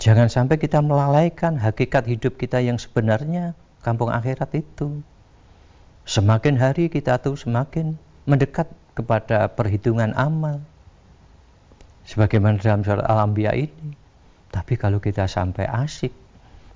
[0.00, 3.52] Jangan sampai kita melalaikan hakikat hidup kita yang sebenarnya
[3.84, 5.04] kampung akhirat itu.
[6.08, 8.64] Semakin hari kita tuh semakin mendekat
[8.96, 10.64] kepada perhitungan amal.
[12.08, 13.92] Sebagaimana dalam surat Al-Anbiya ini.
[14.48, 16.10] Tapi kalau kita sampai asik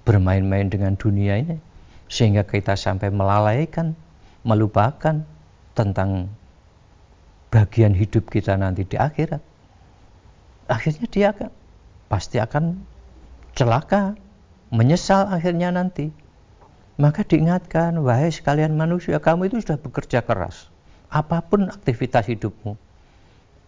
[0.05, 1.57] bermain-main dengan dunia ini,
[2.13, 3.97] sehingga kita sampai melalaikan,
[4.45, 5.25] melupakan
[5.73, 6.29] tentang
[7.49, 9.41] bagian hidup kita nanti di akhirat,
[10.69, 11.51] akhirnya dia akan,
[12.07, 12.94] pasti akan
[13.55, 14.19] celaka,
[14.75, 16.11] menyesal akhirnya nanti.
[16.95, 20.71] Maka diingatkan, wahai sekalian manusia, kamu itu sudah bekerja keras.
[21.11, 22.79] Apa pun aktivitas hidupmu,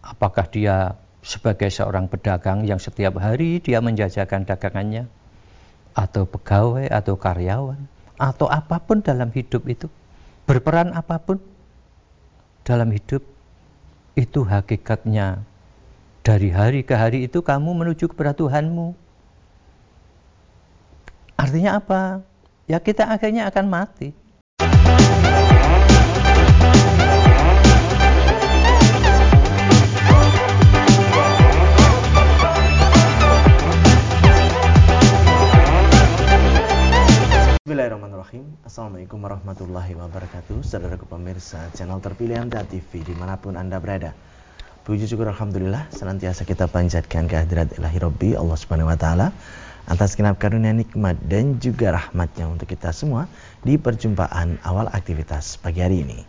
[0.03, 5.11] apakah dia sebagai seorang pedagang yang setiap hari dia menjajakan dagangannya,
[5.91, 7.79] atau pegawai, atau karyawan,
[8.15, 9.91] atau apa pun dalam hidup itu,
[10.47, 11.39] berperan apa pun
[12.63, 13.23] dalam hidup,
[14.15, 15.43] itu hakikatnya
[16.23, 19.06] dari hari ke hari itu kamu menuju kepada Tuhanmu.
[21.37, 22.25] Artinya apa?
[22.65, 24.09] Ya kita akhirnya akan mati.
[37.67, 44.15] Bismillahirrahmanirrahim Assalamualaikum warahmatullahi wabarakatuh Saudara pemirsa channel terpilih Anda TV di mana pun Anda berada
[44.87, 49.27] Puji syukur Alhamdulillah Senantiasa kita panjatkan kehadirat ilahi Rabbi Allah subhanahu wa ta'ala
[49.87, 53.31] Atas kenap karunia nikmat dan juga rahmatnya untuk kita semua
[53.63, 56.27] Di perjumpaan awal aktivitas pagi hari ini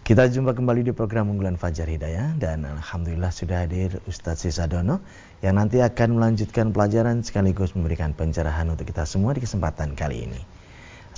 [0.00, 5.04] Kita jumpa kembali di program unggulan Fajar Hidayah Dan Alhamdulillah sudah hadir Ustadz Sisadono
[5.44, 10.40] Yang nanti akan melanjutkan pelajaran sekaligus memberikan pencerahan untuk kita semua di kesempatan kali ini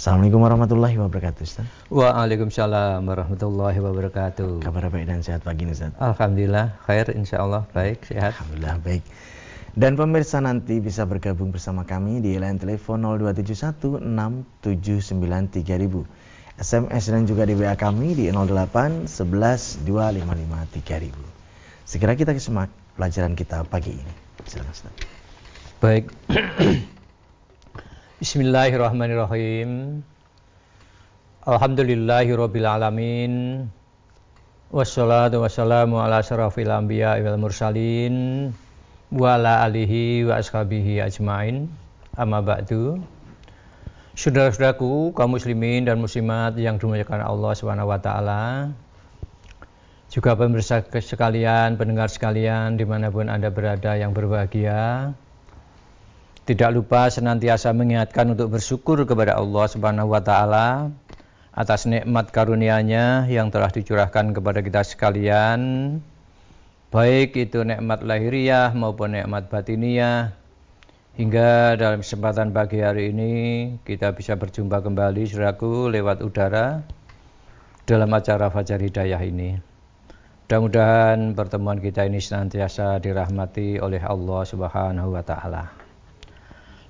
[0.01, 1.69] Assalamualaikum warahmatullahi wabarakatuh Ustaz.
[1.93, 4.65] Waalaikumsalam warahmatullahi wabarakatuh.
[4.65, 5.93] Kabar baik dan sehat pagi ini Ustaz.
[6.01, 8.33] Alhamdulillah khair insyaallah baik sehat.
[8.33, 9.05] Alhamdulillah baik.
[9.71, 14.67] Dan pemirsa nanti bisa bergabung bersama kami di line telepon 02716793000.
[16.61, 22.67] SMS dan juga di WA kami di 08 11 255 Segera kita kesemak
[22.99, 24.13] pelajaran kita pagi ini.
[24.45, 24.91] Silakan Ustaz.
[25.79, 26.11] Baik.
[28.21, 30.03] Bismillahirrahmanirrahim.
[31.47, 33.65] Alhamdulillahirabbil alamin.
[34.75, 38.51] Wassalatu wassalamu ala asyrafil anbiya wal mursalin
[39.11, 41.67] wa alihi wa ashabihi ajmain.
[42.15, 43.03] Amma ba'du.
[44.15, 48.75] Saudara-saudaraku, kaum muslimin dan muslimat yang dimuliakan Allah Subhanahu wa taala.
[50.11, 55.15] Juga pemirsa sekalian, pendengar sekalian di mana pun Anda berada yang berbahagia.
[56.43, 60.91] Tidak lupa senantiasa mengingatkan untuk bersyukur kepada Allah Subhanahu wa taala
[61.55, 65.61] atas nikmat karunia-Nya yang telah dicurahkan kepada kita sekalian.
[66.91, 70.35] Baik itu nikmat lahiriah maupun nikmat batiniah.
[71.15, 73.33] Hingga dalam kesempatan pagi hari ini
[73.87, 76.83] kita bisa berjumpa kembali suraku lewat udara
[77.87, 79.55] dalam acara Fajar Hidayah ini.
[80.51, 85.71] Mudah-mudahan pertemuan kita ini senantiasa dirahmati oleh Allah Subhanahu wa taala.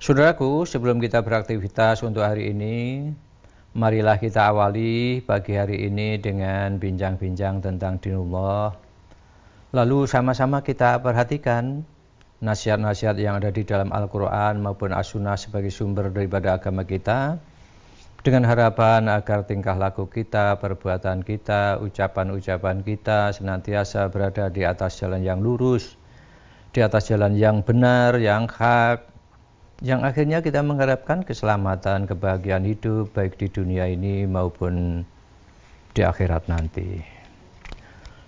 [0.01, 3.05] Saudaraku, sebelum kita beraktivitas untuk hari ini,
[3.77, 8.89] marilah kita awali pagi hari ini dengan bincang-bincang tentang dinullah.
[9.71, 11.87] Lalu sama-sama kita perhatikan
[12.43, 17.39] nasihat-nasihat yang ada di dalam Al-Quran maupun As-Sunnah sebagai sumber daripada agama kita
[18.19, 25.23] dengan harapan agar tingkah laku kita, perbuatan kita, ucapan-ucapan kita senantiasa berada di atas jalan
[25.23, 25.95] yang lurus,
[26.75, 29.07] di atas jalan yang benar, yang hak,
[29.79, 35.07] yang akhirnya kita mengharapkan keselamatan, kebahagiaan hidup baik di dunia ini maupun
[35.95, 37.20] di akhirat nanti.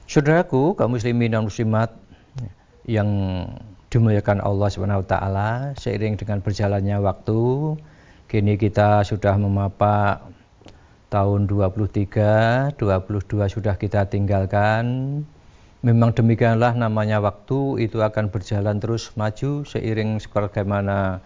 [0.04, 1.96] Saudaraku, kaum muslimin dan muslimat
[2.84, 3.08] yang
[3.88, 7.42] dimuliakan Allah Subhanahu wa taala, seiring dengan berjalannya waktu,
[8.28, 10.26] kini kita sudah memapak
[11.08, 15.22] tahun 23, 22 sudah kita tinggalkan.
[15.84, 21.20] Memang demikianlah namanya waktu itu akan berjalan terus maju seiring sebagaimana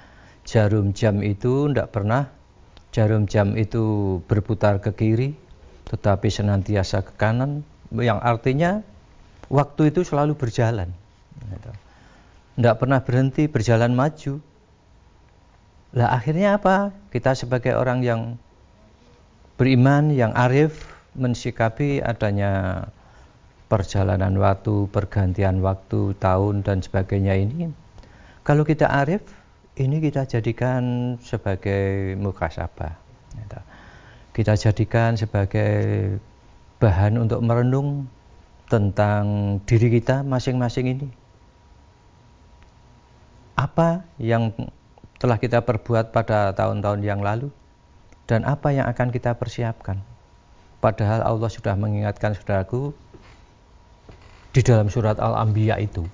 [0.43, 2.31] jarum jam itu tidak pernah
[2.89, 5.29] jarum jam itu berputar ke kiri
[5.87, 7.61] tetapi senantiasa ke kanan
[7.95, 8.83] yang artinya
[9.47, 10.91] waktu itu selalu berjalan
[12.57, 14.43] tidak pernah berhenti berjalan maju
[15.95, 18.21] lah akhirnya apa kita sebagai orang yang
[19.55, 20.83] beriman yang arif
[21.15, 22.85] mensikapi adanya
[23.71, 27.71] perjalanan waktu pergantian waktu tahun dan sebagainya ini
[28.43, 29.23] kalau kita arif
[29.77, 32.93] ini kita jadikan sebagai mukasabah.
[33.37, 33.59] Gitu.
[34.33, 35.73] Kita jadikan sebagai
[36.77, 38.05] bahan untuk merenung
[38.69, 41.07] tentang diri kita masing-masing ini.
[43.57, 44.53] Apa yang
[45.17, 47.49] telah kita perbuat pada tahun-tahun yang lalu
[48.29, 49.97] dan apa yang akan kita persiapkan.
[50.77, 52.93] Padahal Allah sudah mengingatkan saudaraku
[54.53, 56.05] di dalam surat Al-Anbiya itu.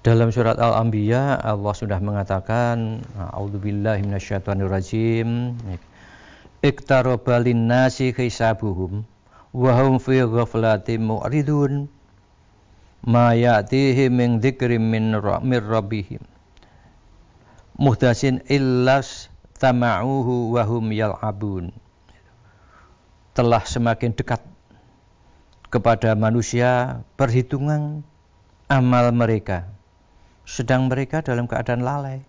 [0.00, 5.52] Dalam surat Al-Anbiya Allah sudah mengatakan A'udzubillahi minasyaitonirrajim.
[6.64, 9.04] Iktaraba lin-nasi hisabuhum
[9.52, 11.88] wa hum fi ghaflatin mu'ridun.
[13.02, 15.12] Ma ya'tihim min dzikrin min
[15.58, 16.22] rabbihim.
[17.74, 19.26] Muhdasin illas
[19.58, 21.74] tama'uhu wahum yal'abun.
[23.34, 24.38] Telah semakin dekat
[25.72, 28.06] kepada manusia perhitungan
[28.70, 29.66] amal mereka.
[30.46, 32.22] Sedang mereka dalam keadaan lalai.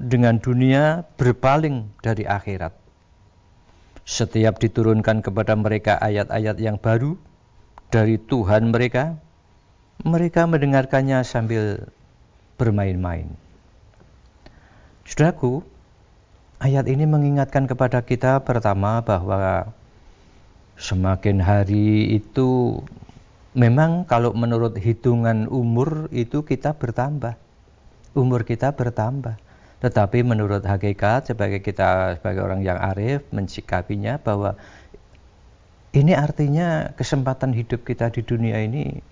[0.00, 2.83] Dengan dunia berpaling dari akhirat
[4.04, 7.16] setiap diturunkan kepada mereka ayat-ayat yang baru
[7.88, 9.16] dari Tuhan mereka
[10.04, 11.88] mereka mendengarkannya sambil
[12.60, 13.28] bermain-main
[15.04, 15.60] Saudaraku,
[16.64, 19.68] Ayat ini mengingatkan kepada kita pertama bahwa
[20.80, 22.80] semakin hari itu
[23.52, 27.36] memang kalau menurut hitungan umur itu kita bertambah.
[28.16, 29.36] Umur kita bertambah.
[29.84, 34.56] Tetapi menurut hakikat sebagai kita sebagai orang yang arif mensikapinya bahwa
[35.92, 39.04] ini artinya kesempatan hidup kita di dunia ini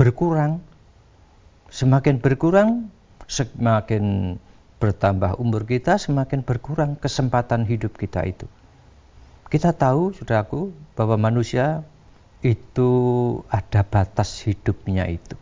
[0.00, 0.64] berkurang.
[1.68, 2.88] Semakin berkurang,
[3.28, 4.36] semakin
[4.80, 8.46] bertambah umur kita, semakin berkurang kesempatan hidup kita itu.
[9.52, 11.84] Kita tahu, saudaraku, bahwa manusia
[12.40, 12.90] itu
[13.52, 15.36] ada batas hidupnya itu.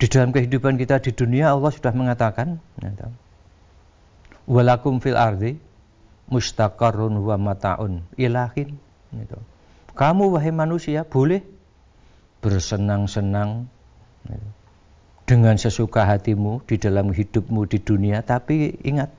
[0.00, 3.12] Di dalam kehidupan kita di dunia Allah sudah mengatakan, ya
[4.48, 5.60] walakum fil ardi
[6.32, 8.80] mustaqarrun wa mataun ilahin.
[9.12, 9.38] Gitu.
[9.92, 11.44] Kamu wahai manusia boleh
[12.40, 13.68] bersenang-senang
[14.24, 14.48] gitu
[15.30, 19.14] dengan sesuka hatimu di dalam hidupmu di dunia, tapi ingat,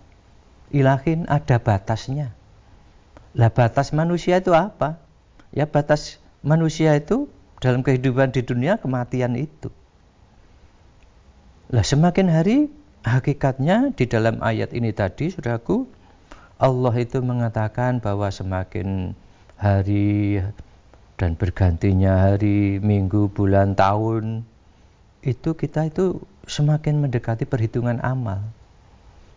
[0.76, 2.36] ilahin ada batasnya.
[3.32, 5.00] Lah batas manusia itu apa?
[5.56, 7.32] Ya batas manusia itu
[7.64, 9.72] dalam kehidupan di dunia kematian itu.
[11.72, 12.68] Lah semakin hari
[13.08, 15.88] hakikatnya di dalam ayat ini tadi saudaraku
[16.60, 19.16] Allah itu mengatakan bahwa semakin
[19.56, 20.44] hari
[21.16, 24.44] dan bergantinya hari, minggu, bulan, tahun
[25.24, 28.44] itu kita itu semakin mendekati perhitungan amal.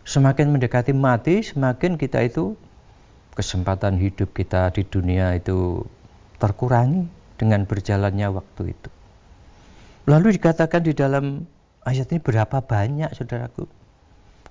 [0.03, 2.59] Semakin mendekati mati, semakin kita itu
[3.31, 5.87] kesempatan hidup kita di dunia itu
[6.35, 7.07] terkurangi
[7.39, 8.89] dengan berjalannya waktu itu.
[10.05, 11.54] Lalu dikatakan di dalam
[11.85, 13.69] ayat ini berapa banyak saudaraku?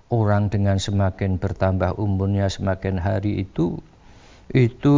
[0.08, 3.82] Orang dengan semakin bertambah umurnya semakin hari itu
[4.54, 4.96] itu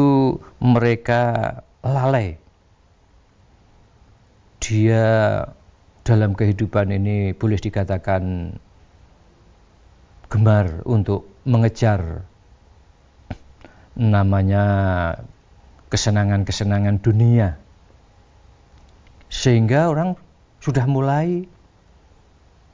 [0.61, 1.23] mereka
[1.81, 2.37] lalai.
[4.61, 5.07] Dia
[6.03, 8.55] dalam kehidupan ini boleh dikatakan
[10.27, 12.27] gemar untuk mengejar
[13.97, 14.65] namanya
[15.89, 17.57] kesenangan-kesenangan dunia.
[19.31, 20.19] Sehingga orang
[20.61, 21.47] sudah mulai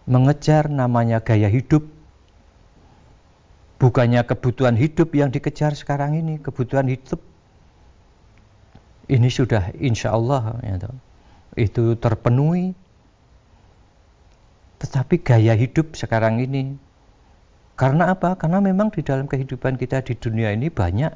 [0.07, 1.87] mengejar namanya gaya hidup
[3.79, 7.19] bukannya kebutuhan hidup yang dikejar sekarang ini kebutuhan hidup
[9.11, 10.79] ini sudah insya Allah ya,
[11.59, 12.75] itu terpenuhi
[14.83, 16.75] tetapi gaya hidup sekarang ini.
[17.79, 18.35] Karena apa?
[18.35, 21.15] Karena memang di dalam kehidupan kita di dunia ini banyak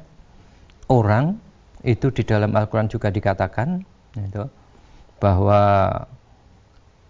[0.87, 1.35] orang
[1.83, 3.83] itu di dalam Al-Quran juga dikatakan
[4.15, 4.43] itu,
[5.19, 5.61] bahwa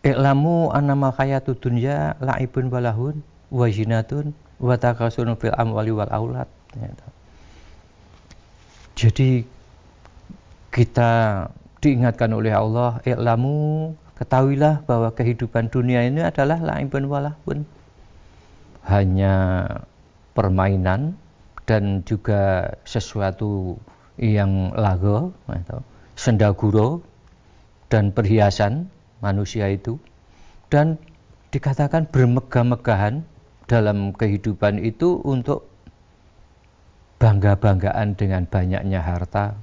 [0.08, 3.20] I'lamu annamal hayatu dunya la'ibun walahun
[3.52, 4.32] wa jinatun
[4.64, 6.48] wa takasun fil amwali wal aulad.
[8.96, 9.44] Jadi
[10.72, 11.12] kita
[11.84, 17.70] diingatkan oleh Allah, I'lamu Ketahuilah bahwa kehidupan dunia ini adalah laibun walahun.
[18.90, 19.36] Hanya
[20.34, 21.14] permainan
[21.70, 23.78] dan juga sesuatu
[24.18, 25.86] yang lago, atau
[26.18, 27.06] sendaguro
[27.94, 28.90] dan perhiasan
[29.24, 29.98] manusia itu
[30.68, 31.00] dan
[31.50, 33.24] dikatakan bermegah-megahan
[33.68, 35.68] dalam kehidupan itu untuk
[37.18, 39.58] bangga-banggaan dengan banyaknya harta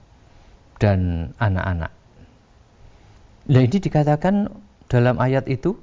[0.82, 1.92] dan anak-anak.
[3.44, 4.48] Nah ini dikatakan
[4.90, 5.76] dalam ayat itu,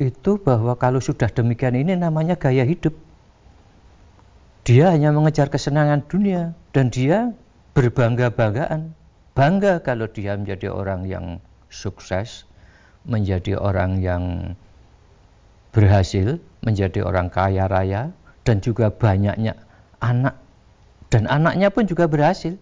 [0.00, 2.94] itu bahwa kalau sudah demikian ini namanya gaya hidup.
[4.66, 7.30] Dia hanya mengejar kesenangan dunia dan dia
[7.78, 8.90] berbangga-banggaan.
[9.36, 11.38] Bangga kalau dia menjadi orang yang
[11.70, 12.46] sukses,
[13.06, 14.54] menjadi orang yang
[15.70, 18.10] berhasil, menjadi orang kaya raya,
[18.42, 19.54] dan juga banyaknya
[20.00, 20.38] anak.
[21.12, 22.58] Dan anaknya pun juga berhasil.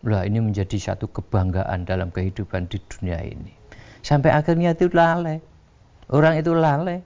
[0.00, 3.52] Lah ini menjadi satu kebanggaan dalam kehidupan di dunia ini.
[4.00, 5.44] Sampai akhirnya itu lalai.
[6.08, 7.04] Orang itu lalai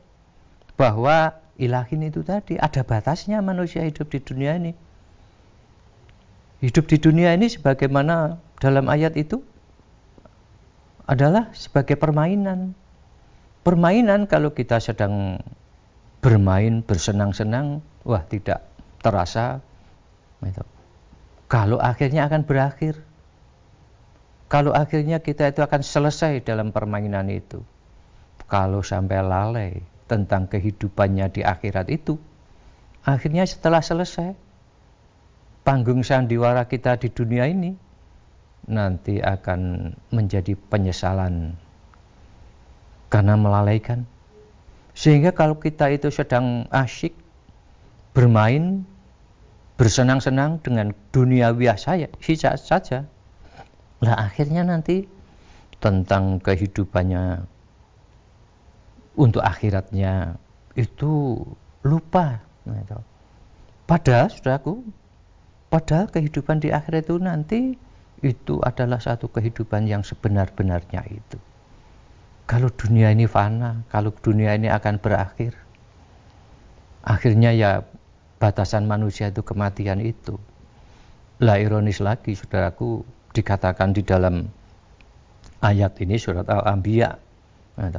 [0.79, 4.73] bahwa ilahin itu tadi ada batasnya manusia hidup di dunia ini.
[6.63, 9.43] Hidup di dunia ini sebagaimana dalam ayat itu
[11.05, 12.73] adalah sebagai permainan.
[13.65, 15.41] Permainan kalau kita sedang
[16.21, 18.65] bermain, bersenang-senang, wah tidak
[19.01, 19.61] terasa.
[20.41, 20.65] Gitu.
[21.49, 23.01] Kalau akhirnya akan berakhir.
[24.49, 27.65] Kalau akhirnya kita itu akan selesai dalam permainan itu.
[28.45, 32.21] Kalau sampai lalai tentang kehidupannya di akhirat itu,
[33.09, 34.37] akhirnya setelah selesai,
[35.65, 37.73] panggung sandiwara kita di dunia ini
[38.67, 41.57] nanti akan menjadi penyesalan
[43.13, 44.09] karena melalaikan.
[44.95, 47.15] Sehingga kalau kita itu sedang asyik
[48.15, 48.87] bermain,
[49.75, 52.09] bersenang-senang dengan dunia biasa ya,
[52.55, 53.05] saja.
[54.03, 55.07] Nah akhirnya nanti
[55.83, 57.45] tentang kehidupannya
[59.15, 60.39] untuk akhiratnya
[60.75, 61.43] itu
[61.87, 62.43] lupa.
[62.67, 62.83] Nah.
[63.85, 64.81] Padahal, saudaraku,
[65.69, 67.61] padahal kehidupan di akhirat itu nanti
[68.21, 71.39] itu adalah satu kehidupan yang sebenar-benarnya itu.
[72.45, 75.57] Kalau dunia ini fana, kalau dunia ini akan berakhir,
[77.01, 77.71] akhirnya ya
[78.37, 80.37] batasan manusia itu kematian itu.
[81.41, 83.01] Lah ironis lagi, saudaraku,
[83.33, 84.47] dikatakan di dalam
[85.65, 87.17] ayat ini surat Al-Anbiya,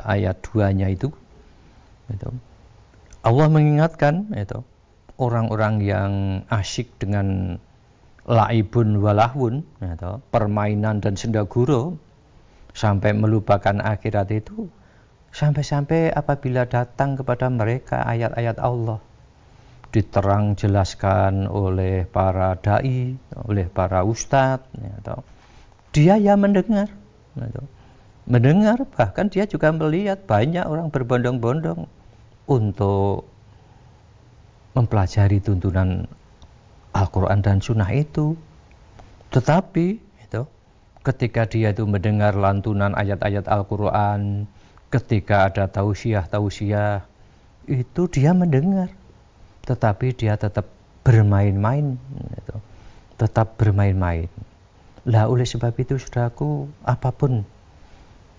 [0.05, 1.10] ayat 2-nya itu,
[3.25, 4.62] Allah mengingatkan itu
[5.17, 6.12] orang-orang yang
[6.53, 7.57] asyik dengan
[8.25, 11.98] laibun walahun atau permainan dan sendaguro
[12.74, 14.67] sampai melupakan akhirat itu
[15.36, 19.03] sampai-sampai apabila datang kepada mereka ayat-ayat Allah.
[19.91, 23.15] Diterang jelaskan oleh para dai,
[23.48, 24.67] oleh para ustadz,
[25.03, 25.24] atau
[25.96, 26.91] dia ya mendengar,
[27.39, 27.63] atau
[28.27, 31.88] mendengar bahkan dia juga melihat banyak orang berbondong-bondong
[32.48, 33.24] untuk
[34.75, 36.03] mempelajari tuntunan
[36.95, 38.39] Al-Quran dan Sunnah itu.
[39.35, 39.87] Tetapi
[40.23, 40.41] itu,
[41.03, 44.47] ketika dia itu mendengar lantunan ayat-ayat Al-Quran,
[44.87, 47.03] ketika ada tausiah-tausiah,
[47.67, 48.87] itu dia mendengar.
[49.67, 50.71] Tetapi dia tetap
[51.03, 51.99] bermain-main.
[53.19, 54.31] Tetap bermain-main.
[55.05, 57.43] Lah oleh sebab itu saudaraku, apa pun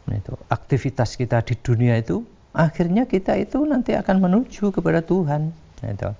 [0.07, 2.23] itu, aktivitas kita di dunia itu,
[2.55, 5.51] akhirnya kita itu nanti akan menuju kepada Tuhan.
[5.83, 6.11] Itu.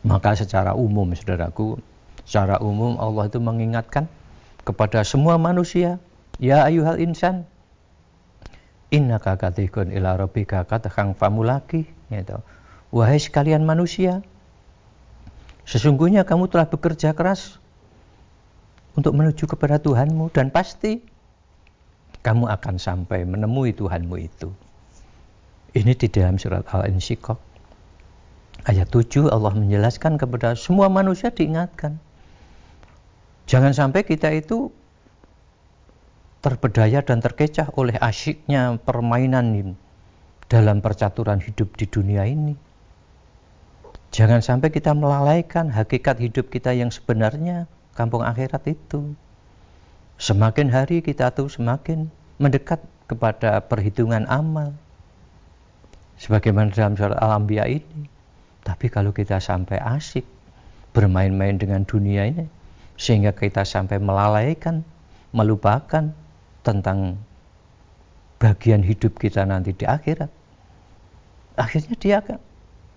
[0.00, 1.76] Maka secara umum saudaraku,
[2.24, 4.08] secara umum Allah itu mengingatkan
[4.64, 6.00] kepada semua manusia,
[6.40, 7.44] ya ayuhal insan,
[8.88, 12.40] inna kakatikun ila rabbika katakang famulaki, gitu.
[12.90, 14.24] Wahai sekalian manusia,
[15.68, 17.60] sesungguhnya kamu telah bekerja keras
[18.96, 20.98] untuk menuju kepada Tuhanmu dan pasti
[22.24, 24.50] kamu akan sampai menemui Tuhanmu itu.
[25.70, 27.49] Ini di dalam surat Al-Insyikok
[28.68, 31.96] Ayat 7 Allah menjelaskan kepada semua manusia diingatkan.
[33.48, 34.68] Jangan sampai kita itu
[36.44, 39.76] terbedaya dan terkecah oleh asyiknya permainan
[40.48, 42.56] dalam percaturan hidup di dunia ini.
[44.10, 49.14] Jangan sampai kita melalaikan hakikat hidup kita yang sebenarnya kampung akhirat itu.
[50.20, 54.74] Semakin hari kita tuh semakin mendekat kepada perhitungan amal.
[56.20, 57.99] Sebagaimana dalam surat Al-Anbiya ini.
[58.60, 60.24] Tapi kalau kita sampai asik
[60.92, 62.44] bermain-main dengan dunia ini,
[63.00, 64.84] sehingga kita sampai melalaikan,
[65.32, 66.12] melupakan
[66.60, 67.16] tentang
[68.36, 70.28] bagian hidup kita nanti di akhirat,
[71.56, 72.38] akhirnya dia akan,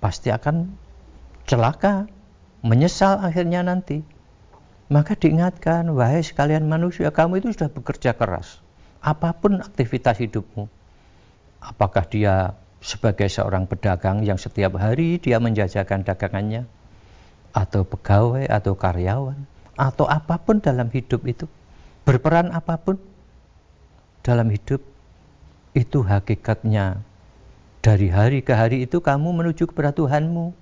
[0.03, 0.71] pasti akan
[1.47, 2.07] celaka,
[2.63, 4.03] menyesal akhirnya nanti.
[4.91, 8.59] Maka diingatkan, wahai sekalian manusia, kamu itu sudah bekerja keras.
[8.99, 10.67] Apa pun aktivitas hidupmu,
[11.59, 16.67] apakah dia sebagai seorang pedagang yang setiap hari dia menjajakan dagangannya
[17.55, 19.39] atau pegawai atau karyawan
[19.79, 21.47] atau apa pun dalam hidup itu
[22.03, 22.99] berperan apa pun
[24.19, 24.83] dalam hidup
[25.73, 27.01] itu hakikatnya.
[27.83, 30.55] Dari hari ke hari itu kamu menuju kepada Tuhanmu.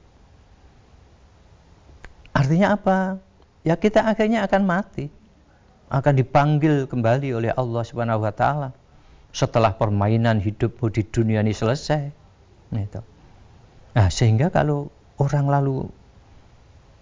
[2.34, 3.22] Artinya apa?
[3.62, 5.14] Ya kita akhirnya akan mati
[5.92, 8.72] akan dipanggil kembali oleh Allah Subhanahu wa taala
[9.32, 12.12] setelah permainan hidupmu di dunia ini selesai.
[12.72, 13.02] Gitu.
[13.96, 14.88] Nah, sehingga kalau
[15.20, 15.88] orang lalu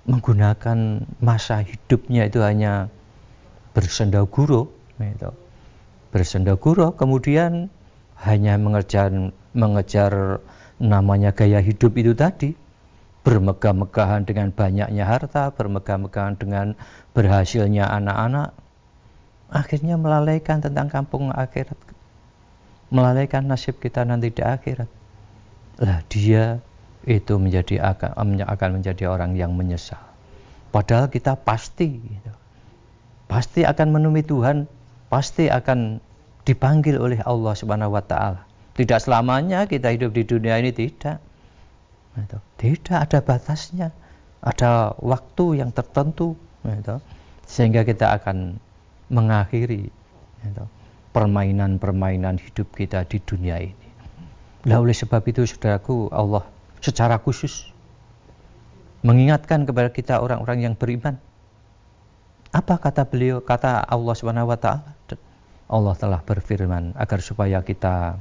[0.09, 2.89] menggunakan masa hidupnya itu hanya
[3.77, 5.29] bersendaguro, gitu.
[6.09, 7.69] bersendaguro, kemudian
[8.17, 9.13] hanya mengejar
[9.53, 10.41] mengejar
[10.81, 12.57] namanya gaya hidup itu tadi,
[13.21, 16.73] bermegah-megahan dengan banyaknya harta, bermegah-megahan dengan
[17.13, 18.57] berhasilnya anak-anak,
[19.53, 21.77] akhirnya melalaikan tentang kampung akhirat
[22.89, 24.89] melalaikan nasib kita nanti di akhirat.
[25.79, 26.59] Lah dia
[27.07, 30.01] itu menjadi akan, akan menjadi orang yang menyesal.
[30.69, 32.33] Padahal kita pasti gitu,
[33.25, 34.69] pasti akan menemui Tuhan,
[35.09, 35.97] pasti akan
[36.45, 38.45] dipanggil oleh Allah Subhanahu wa taala.
[38.77, 41.19] Tidak selamanya kita hidup di dunia ini tidak.
[42.15, 42.37] Gitu.
[42.61, 43.89] Tidak ada batasnya.
[44.39, 47.03] Ada waktu yang tertentu gitu.
[47.43, 48.55] sehingga kita akan
[49.11, 49.89] mengakhiri
[50.45, 50.63] gitu,
[51.11, 53.87] permainan-permainan hidup kita di dunia ini.
[54.67, 56.43] Nah oleh sebab itu saudaraku Allah
[56.83, 57.71] secara khusus
[59.01, 61.15] mengingatkan kepada kita orang-orang yang beriman.
[62.49, 63.39] Apa kata beliau?
[63.39, 64.97] Kata Allah Subhanahu wa taala.
[65.69, 68.17] Allah telah berfirman agar supaya kita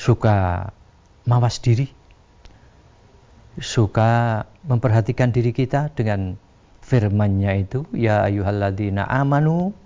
[0.00, 0.72] suka
[1.28, 1.92] mawas diri,
[3.60, 6.40] suka memperhatikan diri kita dengan
[6.80, 9.76] firman-Nya itu, ya ayyuhalladzina amanu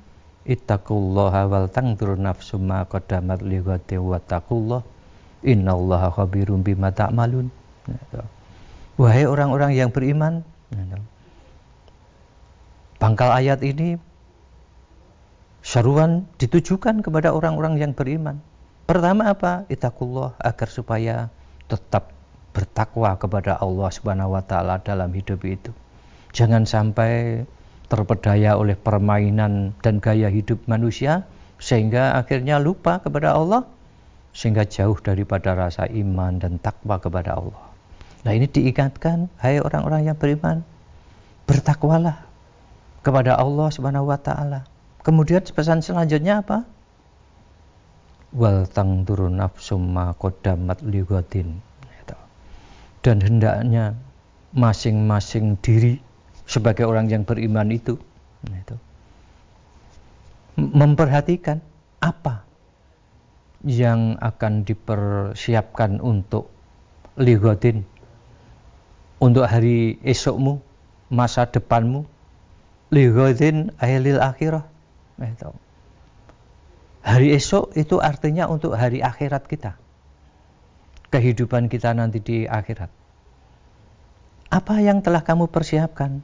[0.45, 4.21] ittaqullaha wal tangdur nafsum ma qaddamat lighati wa
[5.45, 7.53] innallaha khabirum bima ta'malun.
[8.97, 10.41] Wahai orang-orang yang beriman,
[12.97, 14.01] pangkal ayat ini
[15.61, 18.41] seruan ditujukan kepada orang-orang yang beriman.
[18.85, 19.65] Pertama apa?
[19.73, 21.33] Itakullah agar supaya
[21.69, 22.13] tetap
[22.53, 25.73] bertakwa kepada Allah Subhanahu wa taala dalam hidup itu.
[26.37, 27.43] Jangan sampai
[27.95, 31.23] terpedaya oleh permainan dan gaya hidup manusia
[31.63, 33.71] sehingga akhirnya lupa kepada Allah
[34.35, 37.71] sehingga jauh daripada rasa iman dan takwa kepada Allah.
[38.27, 40.67] Nah ini diingatkan, hai orang-orang yang beriman,
[41.47, 42.27] bertakwalah
[43.07, 44.67] kepada Allah Subhanahu wa taala.
[45.07, 46.67] Kemudian pesan selanjutnya apa?
[48.35, 48.67] Wal
[49.07, 50.83] turun nafsum ma qaddamat.
[53.05, 53.95] Dan hendaknya
[54.57, 56.01] masing-masing diri
[56.45, 57.97] sebagai orang yang beriman itu
[58.45, 58.77] gitu,
[60.61, 61.65] memperhatikan
[62.05, 62.45] apa
[63.65, 66.53] yang akan dipersiapkan untuk
[67.17, 67.89] ligodin
[69.25, 70.61] untuk hari esokmu,
[71.09, 72.05] masa depanmu,
[72.93, 74.69] lighadin ahlil akhirah.
[75.17, 75.57] Itu.
[77.05, 79.81] Hari esok itu artinya untuk hari akhirat kita.
[81.09, 82.91] Kehidupan kita nanti di akhirat.
[84.51, 86.21] Apa yang telah kamu persiapkan?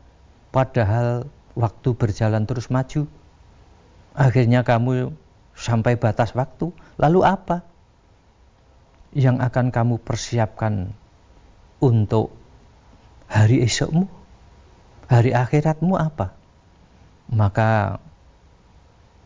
[0.50, 3.06] Padahal waktu berjalan terus maju.
[4.14, 5.14] Akhirnya kamu
[5.54, 6.74] sampai batas waktu.
[6.98, 7.62] Lalu apa
[9.14, 10.94] yang akan kamu persiapkan
[11.82, 12.34] untuk
[13.30, 14.06] hari esokmu,
[15.06, 16.34] hari akhiratmu apa?
[17.30, 18.02] Maka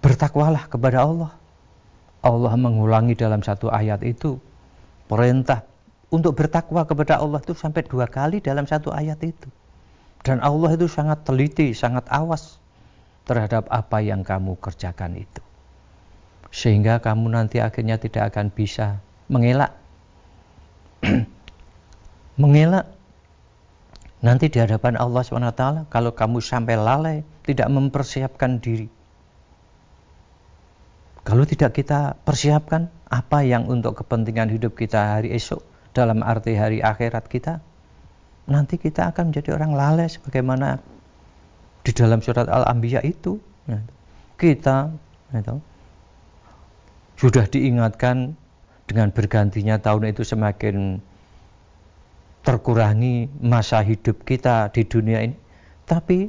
[0.05, 1.33] bertakwalah kepada Allah.
[2.25, 4.41] Allah mengulangi dalam satu ayat itu
[5.09, 5.65] perintah
[6.09, 9.49] untuk bertakwa kepada Allah itu sampai dua kali dalam satu ayat itu.
[10.25, 12.57] Dan Allah itu sangat teliti, sangat awas
[13.29, 15.43] terhadap apa yang kamu kerjakan itu.
[16.49, 19.77] Sehingga kamu nanti akhirnya tidak akan bisa mengelak.
[22.41, 22.95] mengelak
[24.25, 28.89] Nanti di hadapan Allah SWT, kalau kamu sampai lalai, tidak mempersiapkan diri.
[31.29, 35.61] Kalau tidak kita persiapkan, apa yang untuk kepentingan hidup kita hari esok,
[35.93, 37.61] dalam arti hari akhirat kita,
[38.45, 40.81] nanti kita akan menjadi orang lalai sebagaimana
[41.85, 43.41] di dalam surat Al-Anbiya itu.
[43.65, 43.81] Ya,
[44.37, 44.93] kita
[45.33, 45.57] itu,
[47.17, 48.37] sudah diingatkan
[48.85, 51.01] dengan bergantinya tahun itu semakin
[52.45, 55.37] terkurangi masa hidup kita di dunia ini.
[55.89, 56.29] Tapi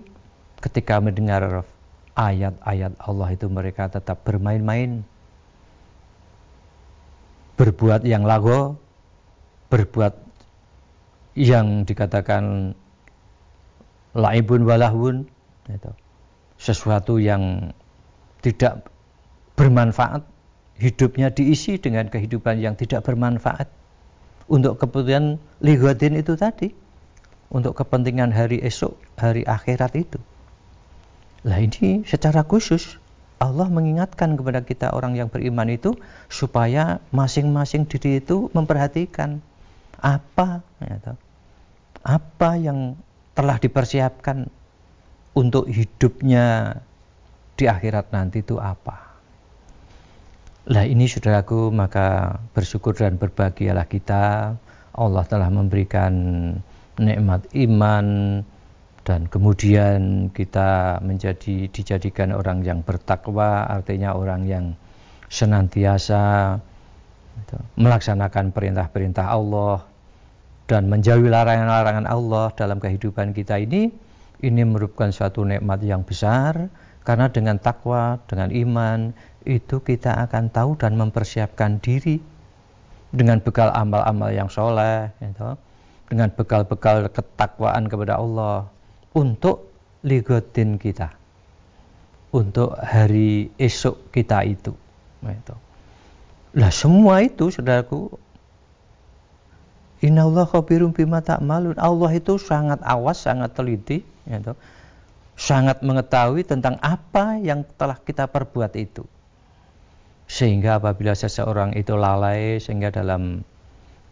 [0.63, 1.67] ketika mendengar
[2.15, 5.03] ayat-ayat Allah itu mereka tetap bermain-main.
[7.55, 8.75] Berbuat yang lago,
[9.71, 10.24] berbuat
[11.35, 12.73] yang dikatakan
[14.15, 15.27] laibun walahun,
[15.67, 15.91] itu.
[16.55, 17.75] sesuatu yang
[18.39, 18.87] tidak
[19.59, 20.23] bermanfaat,
[20.79, 23.67] hidupnya diisi dengan kehidupan yang tidak bermanfaat
[24.51, 26.75] untuk kepentingan ligodin itu tadi
[27.49, 30.19] untuk kepentingan hari esok hari akhirat itu
[31.47, 32.99] lah ini secara khusus
[33.39, 35.93] Allah mengingatkan kepada kita orang yang beriman itu
[36.31, 39.43] supaya masing-masing diri itu memperhatikan
[39.99, 41.15] apa ya,
[42.05, 42.95] apa yang
[43.35, 44.47] telah dipersiapkan
[45.35, 46.79] untuk hidupnya
[47.55, 49.15] di akhirat nanti itu apa?
[50.65, 54.55] Lah ini saudaraku maka bersyukur dan berbahagialah kita.
[54.95, 56.13] Allah telah memberikan
[56.97, 58.41] nikmat iman
[59.05, 64.65] dan kemudian kita menjadi dijadikan orang yang bertakwa artinya orang yang
[65.29, 66.57] senantiasa
[67.75, 69.83] melaksanakan perintah-perintah Allah
[70.65, 73.91] dan menjauhi larangan-larangan Allah dalam kehidupan kita ini
[74.41, 76.67] ini merupakan suatu nikmat yang besar
[77.05, 79.13] Karena dengan takwa, dengan iman,
[79.45, 82.17] itu kita akan tahu dan mempersiapkan diri
[83.13, 85.53] dengan bekal amal-amal yang soleh, gitu,
[86.09, 88.65] dengan bekal-bekal ketakwaan kepada Allah
[89.13, 89.69] untuk
[90.01, 91.13] ligotin kita,
[92.33, 94.73] untuk hari esok kita itu.
[95.21, 95.55] Gitu.
[96.55, 98.15] Lah semua itu, saudaraku,
[99.99, 101.75] Inna Allah khabirum bima ta'malun.
[101.75, 104.55] Allah itu sangat awas, sangat teliti, gitu,
[105.35, 109.03] sangat mengetahui tentang apa yang telah kita perbuat itu.
[110.25, 113.45] Sehingga apabila seseorang itu lalai sehingga dalam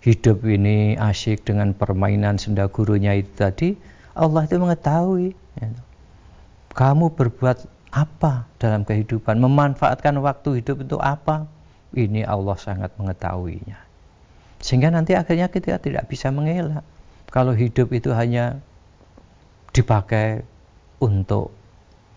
[0.04, 3.70] hidup ini asyik dengan permainan senda gurunya itu tadi,
[4.14, 5.32] Allah itu mengetahui.
[5.58, 5.72] Ya.
[6.76, 11.48] Kamu berbuat apa dalam kehidupan, memanfaatkan waktu hidup itu apa?
[11.94, 13.78] Ini Allah sangat mengetahuinya.
[14.60, 16.82] Sehingga nanti akhirnya kita tidak bisa mengelak.
[17.30, 18.62] Kalau hidup itu hanya
[19.74, 20.46] dipakai
[21.02, 21.54] untuk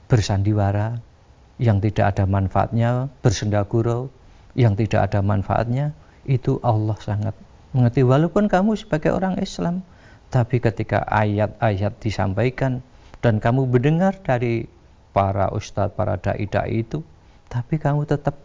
[0.06, 1.00] bersandiwara,
[1.56, 4.12] yang tidak ada manfaatnya, bersendagurau
[4.56, 5.92] yang tidak ada manfaatnya,
[6.28, 7.32] itu Allah sangat
[7.72, 8.04] mengerti.
[8.04, 9.80] Walaupun kamu sebagai orang Islam,
[10.28, 12.84] tapi ketika ayat-ayat disampaikan
[13.24, 14.68] dan kamu mendengar dari
[15.16, 17.00] para ustadz, para dai-dai itu,
[17.48, 18.36] tapi kamu tetap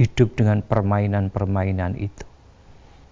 [0.00, 2.24] hidup dengan permainan-permainan itu.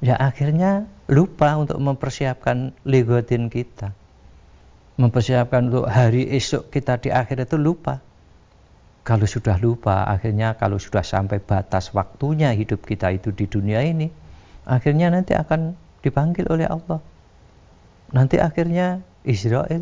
[0.00, 3.92] Ya akhirnya lupa untuk mempersiapkan legotin kita.
[4.96, 8.00] Mempersiapkan untuk hari esok kita di akhir itu lupa
[9.08, 14.12] kalau sudah lupa, akhirnya kalau sudah sampai batas waktunya hidup kita itu di dunia ini,
[14.68, 15.72] akhirnya nanti akan
[16.04, 17.00] dipanggil oleh Allah.
[18.12, 19.80] Nanti akhirnya Israel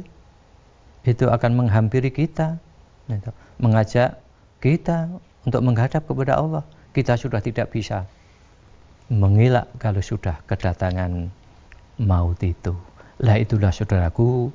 [1.03, 2.62] itu akan menghampiri kita,
[3.11, 3.35] gitu.
[3.59, 4.23] mengajak
[4.62, 5.11] kita
[5.42, 6.62] untuk menghadap kepada Allah.
[6.97, 8.09] Kita sudah tidak bisa
[9.13, 11.29] mengelak kalau sudah kedatangan
[12.01, 12.73] maut itu.
[13.21, 14.49] Lah itulah saudaraku,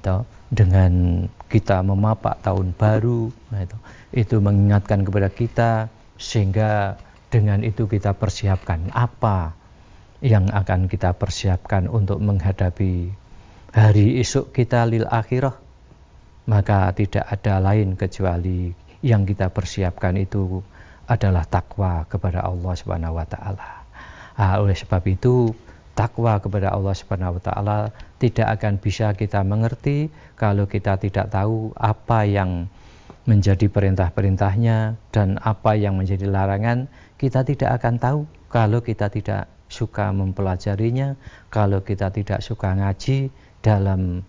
[0.00, 3.76] gitu, dengan kita memapak tahun baru, itu
[4.16, 5.72] itu mengingatkan kepada kita
[6.16, 6.96] sehingga
[7.28, 9.52] dengan itu kita persiapkan apa
[10.22, 13.10] yang akan kita persiapkan untuk menghadapi
[13.74, 15.58] hari esok kita lil akhirah
[16.46, 18.70] maka tidak ada lain kecuali
[19.02, 20.62] yang kita persiapkan itu
[21.10, 23.84] adalah takwa kepada Allah Subhanahu wa taala.
[24.34, 25.54] Ah, oleh sebab itu
[25.94, 27.78] takwa kepada Allah Subhanahu wa taala
[28.18, 32.66] tidak akan bisa kita mengerti kalau kita tidak tahu apa yang
[33.24, 38.20] menjadi perintah-perintahnya dan apa yang menjadi larangan kita tidak akan tahu
[38.52, 41.18] kalau kita tidak suka mempelajarinya,
[41.50, 44.22] kalau kita tidak suka ngaji dalam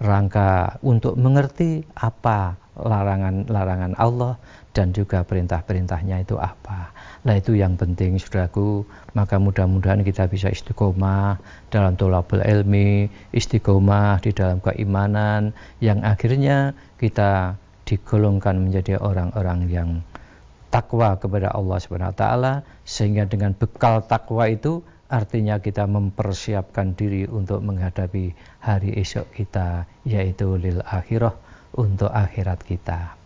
[0.00, 4.40] rangka untuk mengerti apa larangan-larangan Allah
[4.76, 6.92] dan juga perintah-perintahnya itu apa.
[7.24, 8.84] Nah itu yang penting saudaraku,
[9.16, 11.40] maka mudah-mudahan kita bisa istiqomah
[11.72, 17.56] dalam tolabul ilmi, istiqomah di dalam keimanan yang akhirnya kita
[17.88, 19.90] digolongkan menjadi orang-orang yang
[20.68, 22.52] takwa kepada Allah Subhanahu wa taala
[22.84, 30.60] sehingga dengan bekal takwa itu artinya kita mempersiapkan diri untuk menghadapi hari esok kita yaitu
[30.60, 31.32] lil akhirah
[31.78, 33.25] untuk akhirat kita.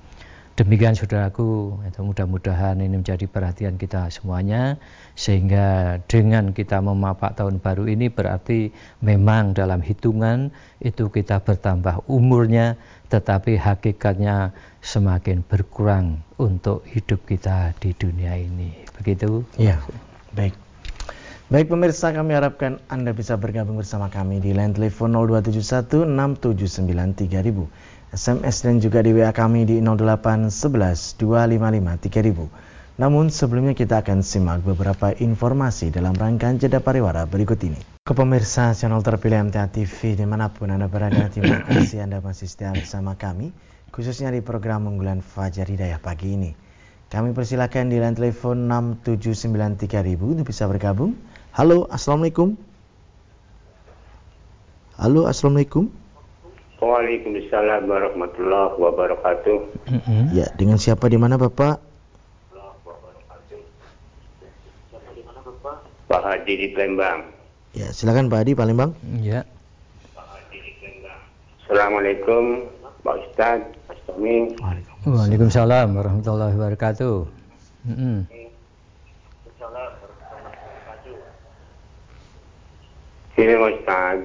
[0.60, 4.76] Demikian saudaraku, mudah-mudahan ini menjadi perhatian kita semuanya
[5.16, 8.68] sehingga dengan kita memapak tahun baru ini berarti
[9.00, 10.52] memang dalam hitungan
[10.84, 12.76] itu kita bertambah umurnya
[13.08, 14.52] tetapi hakikatnya
[14.84, 18.84] semakin berkurang untuk hidup kita di dunia ini.
[19.00, 19.40] Begitu?
[19.56, 19.80] Ya,
[20.36, 20.52] baik.
[21.48, 26.04] Baik pemirsa, kami harapkan Anda bisa bergabung bersama kami di line telepon 0271
[28.10, 32.98] SMS dan juga di WA kami di 0811 255 3000.
[32.98, 37.78] Namun sebelumnya kita akan simak beberapa informasi dalam rangkaian jeda pariwara berikut ini.
[38.02, 42.50] Ke pemirsa channel terpilih MTA TV di mana pun Anda berada, terima kasih Anda masih
[42.50, 43.54] setia bersama kami,
[43.94, 46.50] khususnya di program unggulan Fajar Hidayah pagi ini.
[47.08, 48.66] Kami persilakan di line telepon
[49.06, 51.14] 6793000 untuk bisa bergabung.
[51.54, 52.58] Halo, Assalamualaikum.
[54.98, 56.09] Halo, Assalamualaikum.
[56.80, 59.58] Waalaikumsalam warahmatullahi wabarakatuh.
[60.32, 61.76] Ya, dengan siapa di mana Bapak?
[66.08, 67.28] Pak Haji di Palembang.
[67.76, 68.96] Ya, silakan Pak Adi Palembang.
[69.20, 69.44] Ya.
[71.68, 72.64] Assalamualaikum
[73.04, 74.56] Pak Ustaz, Mas Tommy.
[75.04, 77.28] Waalaikumsalam warahmatullahi wabarakatuh.
[77.92, 78.16] Mm-hmm.
[83.36, 84.18] Sini Ustaz,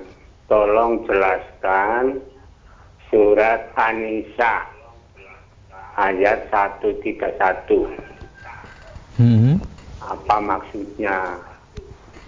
[0.47, 2.23] tolong jelaskan
[3.15, 4.67] surat An-Nisa
[5.95, 7.23] ayat 131.
[9.15, 9.55] Mm-hmm.
[10.03, 11.39] Apa maksudnya?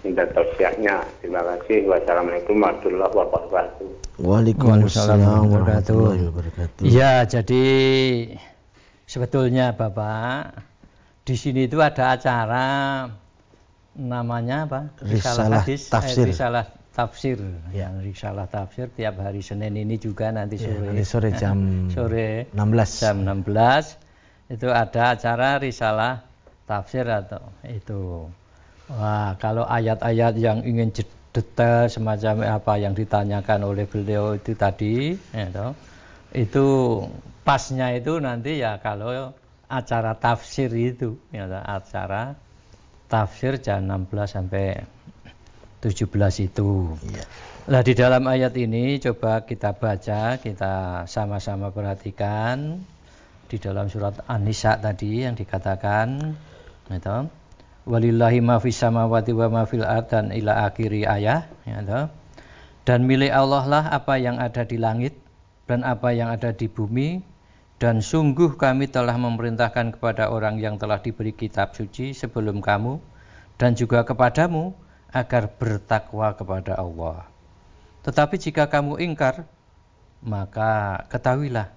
[0.00, 1.04] minta tausiahnya.
[1.20, 1.84] Terima kasih.
[1.90, 3.88] Wassalamualaikum warahmatullahi wabarakatuh.
[4.16, 6.82] Waalaikumsalam warahmatullahi wabarakatuh.
[6.86, 7.64] Ya, jadi
[9.04, 10.64] sebetulnya Bapak
[11.28, 12.66] di sini itu ada acara
[13.98, 14.80] namanya apa?
[15.02, 16.24] Risalah hadis, tafsir.
[16.24, 17.38] Eh, risalah tafsir.
[17.70, 17.86] Ya.
[17.86, 18.02] Ya.
[18.02, 20.82] Risalah tafsir tiap hari Senin ini juga nanti Ya, sore.
[20.90, 21.56] nanti sore jam
[21.94, 23.02] sore 16.
[23.02, 26.26] jam 16 itu ada acara risalah
[26.66, 28.26] tafsir atau itu.
[28.88, 30.90] Wah, kalau ayat-ayat yang ingin
[31.30, 35.76] detail semacam apa yang ditanyakan oleh beliau itu tadi, ya toh,
[36.32, 36.66] itu
[37.44, 39.36] pasnya itu nanti ya kalau
[39.68, 42.32] acara tafsir itu, ya acara
[43.12, 44.80] tafsir jam 16 sampai
[45.80, 46.98] 17 itu.
[47.06, 47.24] Iya.
[47.68, 52.80] Nah di dalam ayat ini coba kita baca, kita sama-sama perhatikan
[53.48, 56.36] di dalam surat An-Nisa tadi yang dikatakan
[56.92, 57.18] itu
[57.88, 62.12] walillahi ma fis samawati wa ma fil ard dan ila akhiri ya toh.
[62.84, 65.16] dan milik Allah lah apa yang ada di langit
[65.64, 67.24] dan apa yang ada di bumi
[67.80, 73.00] dan sungguh kami telah memerintahkan kepada orang yang telah diberi kitab suci sebelum kamu
[73.56, 74.76] dan juga kepadamu
[75.12, 77.24] agar bertakwa kepada Allah.
[78.04, 79.44] Tetapi jika kamu ingkar,
[80.24, 81.70] maka ketahuilah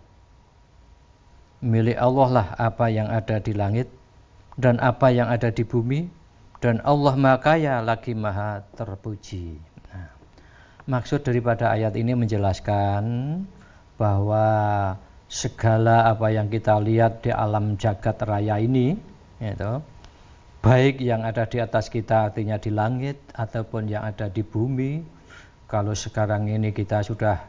[1.62, 3.88] milik Allah lah apa yang ada di langit
[4.58, 6.10] dan apa yang ada di bumi
[6.62, 9.58] dan Allah Maha Kaya lagi Maha terpuji.
[9.94, 10.10] Nah,
[10.89, 13.04] maksud daripada ayat ini menjelaskan
[13.98, 14.46] bahwa
[15.32, 18.98] segala apa yang kita lihat di alam jagat raya ini
[19.41, 19.74] itu
[20.62, 25.02] baik yang ada di atas kita artinya di langit ataupun yang ada di bumi.
[25.65, 27.41] Kalau sekarang ini kita sudah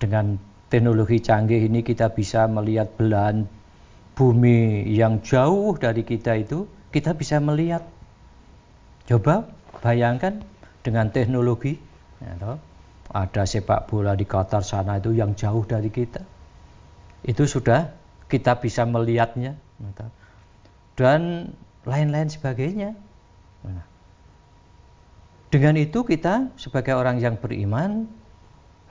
[0.00, 0.40] dengan
[0.72, 3.44] teknologi canggih ini kita bisa melihat belahan
[4.16, 7.84] bumi yang jauh dari kita itu kita bisa melihat.
[9.04, 9.44] Coba
[9.84, 10.40] bayangkan
[10.80, 11.76] dengan teknologi
[12.24, 12.56] ya
[13.14, 16.24] ada sepak bola di Qatar sana itu yang jauh dari kita.
[17.20, 17.92] Itu sudah
[18.32, 20.08] kita bisa melihatnya ya
[20.94, 21.50] dan
[21.84, 22.96] lain-lain sebagainya
[23.64, 23.86] Nah,
[25.48, 28.04] dengan itu kita sebagai orang yang beriman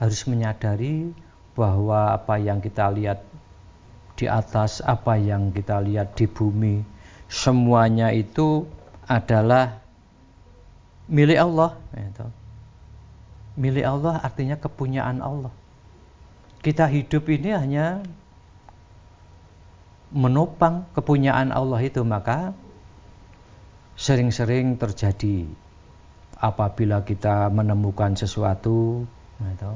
[0.02, 1.14] harus menyadari
[1.54, 3.22] bahwa apa yang kita lihat
[4.18, 6.82] di atas, apa yang kita lihat di bumi,
[7.30, 8.66] semuanya itu
[9.06, 9.78] adalah
[11.06, 11.78] milik Allah.
[13.54, 15.54] Milik Allah artinya kepunyaan Allah.
[16.58, 18.02] Kita hidup ini hanya
[20.10, 22.56] menopang kepunyaan Allah itu, maka
[23.94, 25.46] sering-sering terjadi
[26.38, 29.06] apabila kita menemukan sesuatu
[29.38, 29.72] gitu,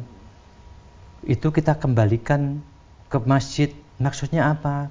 [1.27, 1.49] itu.
[1.51, 2.63] Kita kembalikan
[3.09, 3.71] ke masjid.
[3.99, 4.91] Maksudnya apa?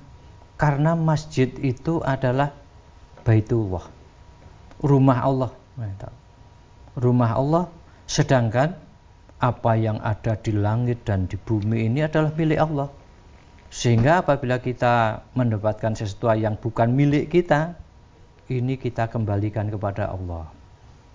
[0.59, 2.51] Karena masjid itu adalah
[3.23, 3.97] baitullah
[4.81, 6.09] rumah Allah gitu.
[6.97, 7.65] rumah Allah
[8.07, 8.77] sedangkan
[9.37, 12.89] apa yang ada di langit dan di bumi ini adalah milik Allah.
[13.67, 17.75] Sehingga apabila kita mendapatkan sesuatu yang bukan milik kita
[18.47, 20.47] ini kita kembalikan kepada Allah.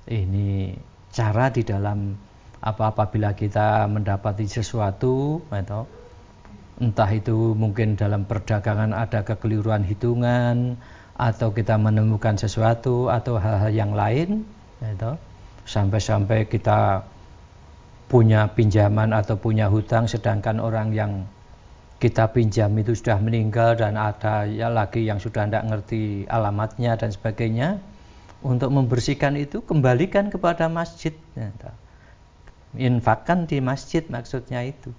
[0.09, 0.77] Ini
[1.13, 2.17] cara di dalam
[2.63, 5.89] apa apabila kita mendapati sesuatu atau
[6.79, 10.79] entah itu mungkin dalam perdagangan ada kekeliruan hitungan
[11.19, 14.47] atau kita menemukan sesuatu atau hal-hal yang lain
[14.83, 15.13] itu
[15.69, 17.07] sampai-sampai kita
[18.11, 21.13] punya pinjaman atau punya hutang sedangkan orang yang
[22.03, 27.15] kita pinjam itu sudah meninggal dan ada ya lagi yang sudah tidak ngerti alamatnya dan
[27.15, 27.79] sebagainya.
[28.43, 31.15] Untuk membersihkan itu kembalikan kepada masjid.
[32.75, 34.91] Infakkan di masjid maksudnya itu.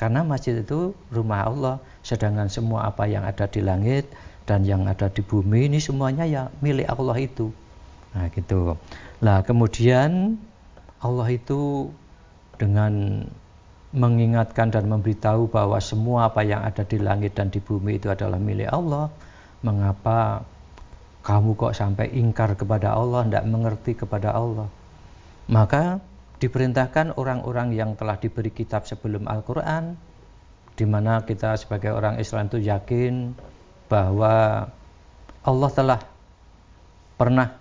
[0.00, 1.76] Karena masjid itu rumah Allah.
[2.00, 4.08] Sedangkan semua apa yang ada di langit
[4.48, 7.52] dan yang ada di bumi ini semuanya ya milik Allah itu.
[8.16, 8.80] Nah gitu.
[9.20, 10.40] Lah kemudian
[11.04, 11.92] Allah itu
[12.56, 13.28] dengan
[13.90, 18.38] mengingatkan dan memberitahu bahwa semua apa yang ada di langit dan di bumi itu adalah
[18.38, 19.10] milik Allah
[19.66, 20.46] mengapa
[21.20, 24.68] kamu kok sampai ingkar kepada Allah, tidak mengerti kepada Allah.
[25.52, 26.00] Maka
[26.40, 30.00] diperintahkan orang-orang yang telah diberi kitab sebelum Al-Quran,
[30.72, 33.36] di mana kita sebagai orang Islam itu yakin
[33.92, 34.64] bahwa
[35.44, 36.00] Allah telah
[37.20, 37.52] pernah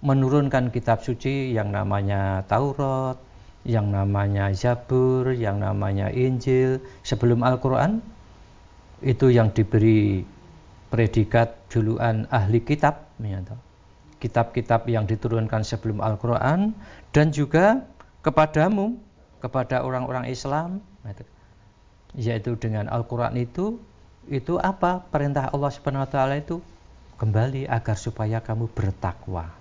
[0.00, 3.20] menurunkan kitab suci yang namanya Taurat,
[3.66, 8.02] yang namanya Zabur, yang namanya Injil sebelum Al-Quran
[9.02, 10.26] itu yang diberi
[10.90, 13.06] predikat julukan ahli kitab
[14.18, 16.74] kitab-kitab yang diturunkan sebelum Al-Quran
[17.14, 17.86] dan juga
[18.26, 18.98] kepadamu
[19.38, 20.82] kepada orang-orang Islam
[22.18, 23.78] yaitu dengan Al-Quran itu
[24.28, 25.06] itu apa?
[25.08, 26.58] Perintah Allah Subhanahu Wa Taala itu
[27.16, 29.58] kembali agar supaya kamu bertakwa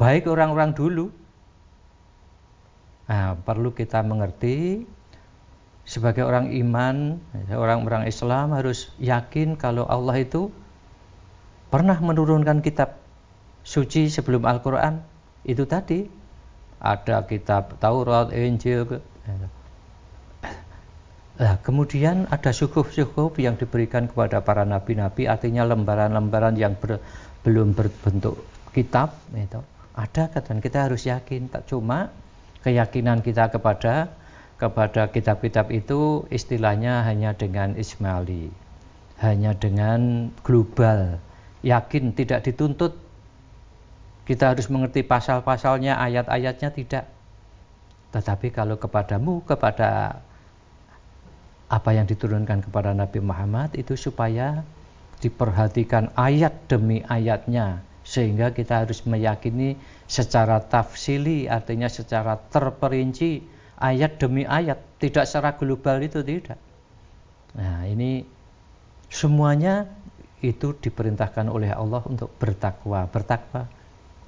[0.00, 1.12] baik orang-orang dulu
[3.10, 4.86] nah, perlu kita mengerti
[5.82, 7.18] sebagai orang iman,
[7.50, 10.54] orang-orang Islam harus yakin kalau Allah itu
[11.66, 13.02] pernah menurunkan kitab
[13.66, 15.02] suci sebelum Al-Quran.
[15.42, 16.06] Itu tadi
[16.78, 19.02] ada kitab Taurat, Injil.
[21.40, 27.00] Nah, kemudian ada syukuf-syukuf yang diberikan kepada para nabi-nabi, artinya lembaran-lembaran yang ber,
[27.42, 28.44] belum berbentuk
[28.76, 29.16] kitab.
[29.32, 29.64] Itu.
[29.96, 31.48] Ada dan kita harus yakin.
[31.48, 32.12] Tak cuma
[32.64, 34.12] keyakinan kita kepada
[34.60, 38.52] kepada kitab-kitab itu istilahnya hanya dengan Ismaili,
[39.24, 41.16] hanya dengan global,
[41.64, 42.92] yakin tidak dituntut
[44.30, 47.04] kita harus mengerti pasal-pasalnya, ayat-ayatnya tidak.
[48.14, 50.22] Tetapi kalau kepadamu, kepada
[51.66, 54.62] apa yang diturunkan kepada Nabi Muhammad itu supaya
[55.18, 59.78] diperhatikan ayat demi ayatnya sehingga kita harus meyakini
[60.10, 63.46] secara tafsili artinya secara terperinci
[63.78, 64.82] ayat demi ayat.
[64.98, 66.58] Tidak secara global itu tidak.
[67.54, 68.26] Nah ini
[69.06, 69.86] semuanya
[70.42, 73.06] itu diperintahkan oleh Allah untuk bertakwa.
[73.06, 73.70] Bertakwa.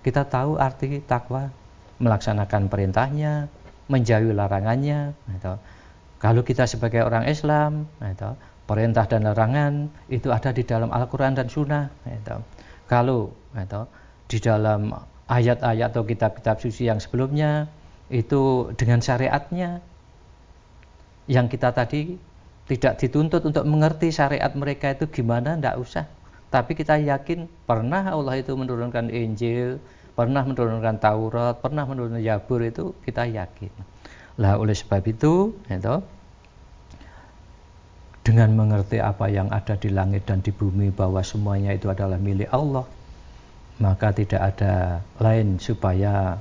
[0.06, 1.50] Kita tahu arti takwa.
[1.98, 3.46] Melaksanakan perintahnya
[3.86, 5.54] menjauhi larangannya gitu.
[6.22, 8.34] kalau kita sebagai orang Islam gitu,
[8.66, 12.42] perintah dan larangan itu ada di dalam Al-Quran dan Sunnah gitu.
[12.86, 13.82] kalau gitu,
[14.28, 14.92] di dalam
[15.28, 17.68] ayat-ayat atau kitab-kitab suci yang sebelumnya
[18.12, 19.80] itu dengan syariatnya.
[21.30, 22.18] Yang kita tadi
[22.66, 26.04] tidak dituntut untuk mengerti syariat mereka itu gimana tidak usah.
[26.52, 29.80] Tapi kita yakin pernah Allah itu menurunkan Injil
[30.12, 33.72] pernah menurunkan Taurat pernah menurunkan Yabur itu kita yakin.
[34.36, 35.96] Lah oleh sebab itu itu
[38.22, 42.46] dengan mengerti apa yang ada di langit dan di bumi bahwa semuanya itu adalah milik
[42.54, 42.86] Allah
[43.82, 46.38] maka tidak ada lain supaya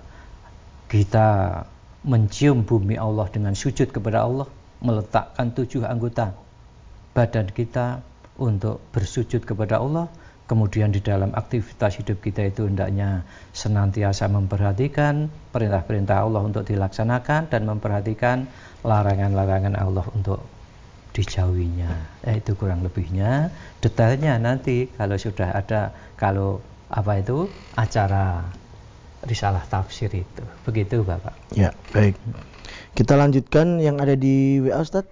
[0.85, 1.61] kita
[2.05, 4.45] mencium bumi Allah dengan sujud kepada Allah,
[4.85, 6.37] meletakkan tujuh anggota
[7.17, 8.05] badan kita
[8.37, 10.05] untuk bersujud kepada Allah,
[10.45, 13.25] kemudian di dalam aktivitas hidup kita itu hendaknya
[13.57, 18.45] senantiasa memperhatikan perintah-perintah Allah untuk dilaksanakan dan memperhatikan
[18.85, 20.45] larangan-larangan Allah untuk
[21.11, 22.23] dijauhinya.
[22.23, 23.51] Eh, itu kurang lebihnya.
[23.83, 27.47] Detailnya nanti kalau sudah ada kalau apa itu
[27.79, 28.43] acara
[29.23, 30.43] risalah tafsir itu.
[30.67, 31.31] Begitu Bapak.
[31.55, 32.19] Ya, baik.
[32.91, 35.07] Kita lanjutkan yang ada di WA Ustaz.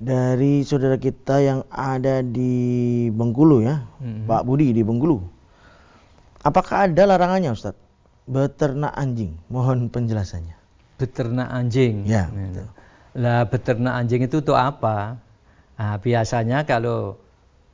[0.00, 4.24] Dari saudara kita yang ada di Bengkulu ya, hmm.
[4.24, 5.20] Pak Budi di Bengkulu.
[6.40, 7.76] Apakah ada larangannya Ustaz?
[8.24, 9.36] Beternak anjing.
[9.52, 10.56] Mohon penjelasannya.
[10.96, 12.08] Beternak anjing.
[12.08, 12.32] Ya.
[12.32, 12.64] Gitu.
[13.20, 15.20] Lah beternak anjing itu untuk apa?
[15.76, 17.20] Nah, biasanya kalau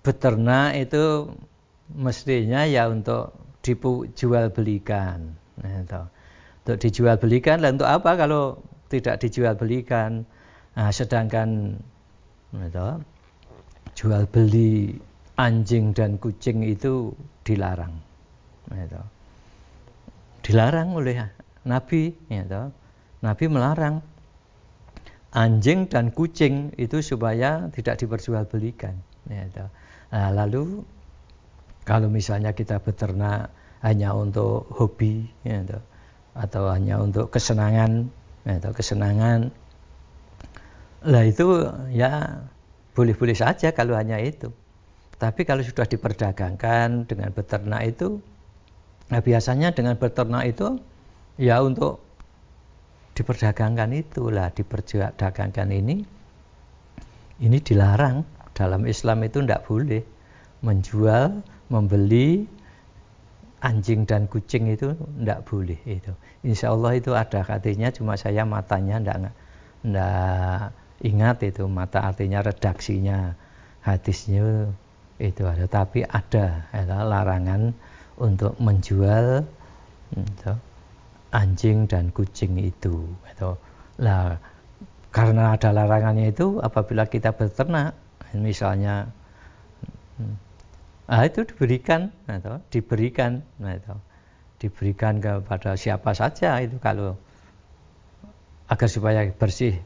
[0.07, 1.35] beternak itu
[1.91, 3.35] mestinya ya untuk
[3.67, 5.35] dijual belikan.
[5.59, 6.03] Nah, itu.
[6.63, 10.23] Untuk dijual belikan, lah untuk apa kalau tidak dijual belikan?
[10.79, 11.79] Nah, sedangkan
[12.55, 12.89] nah, itu,
[13.99, 14.95] jual beli
[15.35, 17.11] anjing dan kucing itu
[17.43, 17.95] dilarang.
[18.71, 19.03] Nah, itu.
[20.47, 21.27] Dilarang oleh
[21.67, 22.63] Nabi, ya, itu.
[23.27, 23.99] Nabi melarang
[25.35, 28.95] anjing dan kucing itu supaya tidak diperjualbelikan.
[29.27, 29.67] Ya, itu.
[30.13, 30.85] Nah, lalu
[31.87, 33.51] kalau misalnya kita beternak
[33.83, 35.63] hanya untuk hobi ya,
[36.37, 38.11] atau hanya untuk kesenangan
[38.47, 39.51] ya, atau kesenangan
[41.07, 42.43] lah itu ya
[42.97, 44.51] boleh-boleh saja kalau hanya itu.
[45.17, 48.21] Tapi kalau sudah diperdagangkan dengan beternak itu
[49.07, 50.83] nah biasanya dengan beternak itu
[51.39, 52.03] ya untuk
[53.15, 56.03] diperdagangkan itulah diperdagangkan ini
[57.39, 60.01] ini dilarang dalam Islam itu tidak boleh
[60.65, 62.49] menjual, membeli
[63.61, 66.13] anjing dan kucing itu tidak boleh itu.
[66.41, 69.17] Insya Allah itu ada artinya cuma saya matanya tidak
[69.85, 70.73] tidak
[71.05, 73.37] ingat itu mata artinya redaksinya
[73.85, 74.73] hadisnya
[75.21, 77.77] itu ada tapi ada ada larangan
[78.17, 79.45] untuk menjual
[80.17, 80.53] itu,
[81.33, 83.51] anjing dan kucing itu itu
[84.01, 84.41] lah
[85.13, 87.97] karena ada larangannya itu apabila kita beternak
[88.43, 89.11] misalnya
[91.07, 93.95] nah, itu diberikan atau diberikan nah, itu
[94.57, 97.15] diberikan kepada siapa saja itu kalau
[98.67, 99.77] agar supaya bersih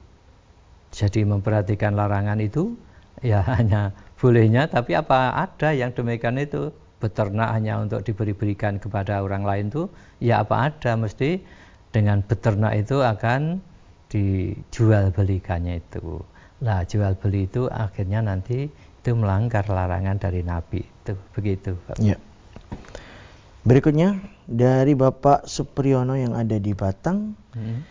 [0.94, 2.74] jadi memperhatikan larangan itu
[3.20, 9.42] ya hanya bolehnya tapi apa ada yang demikian itu beternak hanya untuk diberi-berikan kepada orang
[9.42, 9.88] lain itu
[10.20, 11.40] ya apa ada mesti
[11.90, 13.64] dengan beternak itu akan
[14.12, 16.20] dijual belikannya itu
[16.60, 21.96] lah jual beli itu akhirnya nanti itu melanggar larangan dari Nabi itu begitu Pak.
[22.04, 22.20] Ya.
[23.64, 27.36] Berikutnya dari Bapak Supriyono yang ada di Batang.
[27.56, 27.84] Hmm.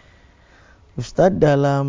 [1.00, 1.88] Ustadz dalam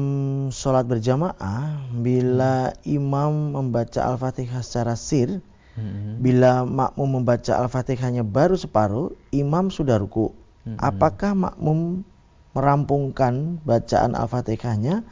[0.55, 5.43] sholat berjamaah bila imam membaca al-fatihah secara sir
[5.75, 6.23] hmm.
[6.23, 10.31] bila makmum membaca al-fatihahnya baru separuh imam sudah ruku
[10.63, 10.79] hmm.
[10.79, 12.07] apakah makmum
[12.55, 15.03] merampungkan bacaan al-fatihahnya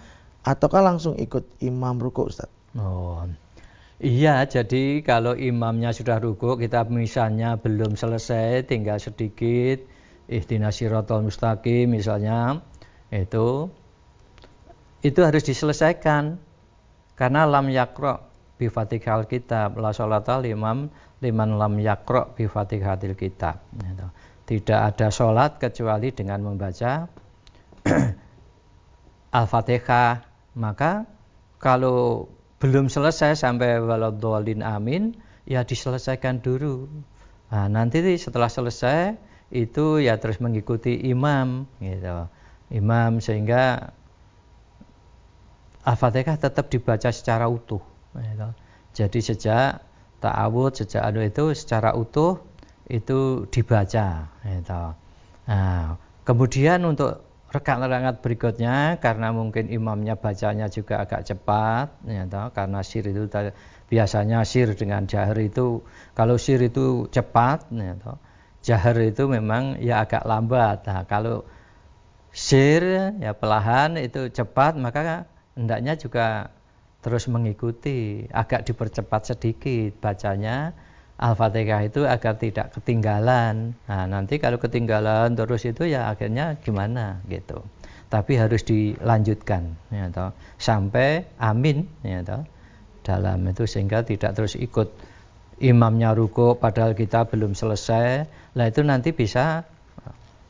[0.49, 2.73] ataukah langsung ikut imam ruku Ustadz?
[2.81, 3.29] Oh.
[3.99, 9.83] Iya, jadi kalau imamnya sudah ruku, kita misalnya belum selesai, tinggal sedikit,
[10.31, 12.63] ihdinas siratal mustaqim misalnya,
[13.11, 13.67] itu
[15.03, 16.39] itu harus diselesaikan
[17.19, 18.23] karena lam yakro
[18.59, 20.91] bi fatihal kitab la sholata limam
[21.23, 24.07] liman lam yakro bi fatihatil kitab gitu.
[24.47, 27.07] tidak ada sholat kecuali dengan membaca
[29.39, 30.28] al-fatihah
[30.59, 31.07] maka
[31.63, 32.27] kalau
[32.59, 35.15] belum selesai sampai waladolin amin
[35.47, 36.91] ya diselesaikan dulu
[37.55, 39.15] nah, nanti setelah selesai
[39.55, 42.27] itu ya terus mengikuti imam gitu
[42.75, 43.95] imam sehingga
[45.89, 47.81] Al-Fatihah tetap dibaca secara utuh.
[48.13, 48.53] Ya
[48.93, 49.81] Jadi sejak
[50.21, 52.45] ta'awud, sejak anu itu secara utuh
[52.93, 54.29] itu dibaca.
[54.29, 54.59] Ya
[55.49, 55.97] nah,
[56.29, 63.25] kemudian untuk rekat-rekat berikutnya karena mungkin imamnya bacanya juga agak cepat ya karena sir itu
[63.89, 65.81] biasanya sir dengan jahar itu
[66.13, 67.97] kalau sir itu cepat ya
[68.63, 70.85] jahar itu memang ya agak lambat.
[70.85, 71.49] Nah kalau
[72.35, 75.25] sir ya perlahan itu cepat maka
[75.57, 76.53] hendaknya juga
[76.99, 80.75] terus mengikuti, agak dipercepat sedikit bacanya
[81.19, 83.75] Al-Fatihah itu agar tidak ketinggalan.
[83.91, 87.59] Nah, nanti kalau ketinggalan terus itu ya akhirnya gimana gitu.
[88.09, 92.41] Tapi harus dilanjutkan ya toh, sampai amin ya toh,
[93.05, 94.89] dalam itu sehingga tidak terus ikut
[95.61, 98.25] imamnya ruko padahal kita belum selesai.
[98.57, 99.67] Nah itu nanti bisa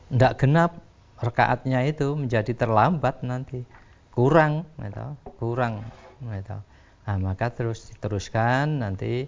[0.07, 0.71] tidak genap
[1.19, 3.65] rekaatnya itu menjadi terlambat nanti
[4.13, 5.05] kurang gitu,
[5.35, 5.83] kurang
[6.23, 6.57] gitu.
[7.09, 9.25] Nah, maka terus diteruskan nanti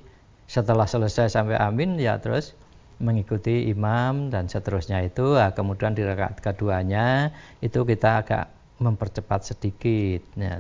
[0.52, 2.52] setelah selesai sampai amin ya terus
[2.99, 5.39] mengikuti imam dan seterusnya itu.
[5.39, 7.32] Nah, kemudian di rakaat keduanya
[7.64, 8.52] itu kita agak
[8.84, 10.60] mempercepat sedikit ya,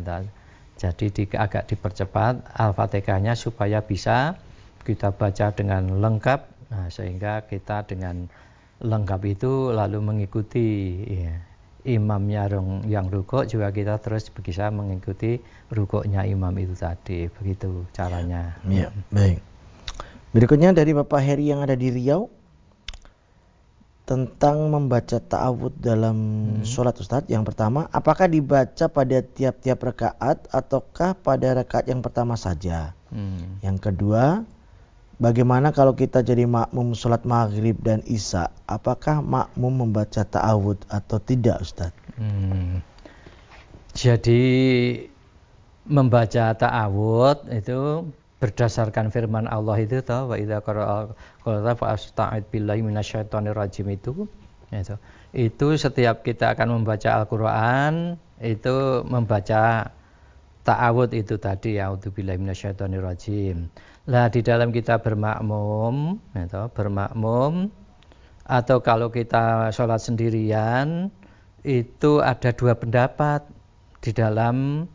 [0.79, 4.39] jadi di, agak dipercepat al-fatihahnya supaya bisa
[4.87, 6.39] kita baca dengan lengkap.
[6.71, 8.31] Nah, sehingga kita dengan
[8.79, 11.35] lengkap itu lalu mengikuti ya,
[11.83, 12.47] imamnya
[12.87, 15.37] yang rukuk juga kita terus bisa mengikuti
[15.69, 17.27] rukuknya imam itu tadi.
[17.27, 18.55] Begitu caranya.
[18.65, 19.50] Ya baik
[20.31, 22.31] berikutnya dari Bapak Heri yang ada di Riau
[24.07, 26.17] tentang membaca ta'awud dalam
[26.59, 26.67] hmm.
[26.67, 32.91] sholat Ustadz yang pertama apakah dibaca pada tiap-tiap rakaat ataukah pada rakaat yang pertama saja
[33.13, 33.63] hmm.
[33.63, 34.43] yang kedua
[35.21, 38.49] Bagaimana kalau kita jadi makmum sholat maghrib dan isya?
[38.65, 41.93] Apakah makmum membaca ta'awud atau tidak Ustaz?
[42.17, 42.81] Hmm.
[43.93, 44.41] Jadi
[45.85, 48.09] membaca ta'awud itu
[48.41, 51.13] berdasarkan firman Allah itu tahu wa idza qara'a
[51.77, 54.25] fa asta'id billahi minasyaitonir rajim itu
[54.73, 54.95] itu.
[55.31, 59.93] Itu setiap kita akan membaca Al-Qur'an itu membaca
[60.65, 63.69] ta'awud itu tadi ya auzubillahi minasyaitonir rajim.
[64.09, 67.69] Lah di dalam kita bermakmum, gitu, bermakmum
[68.49, 71.13] atau kalau kita sholat sendirian
[71.61, 73.45] itu ada dua pendapat
[74.01, 74.89] di dalam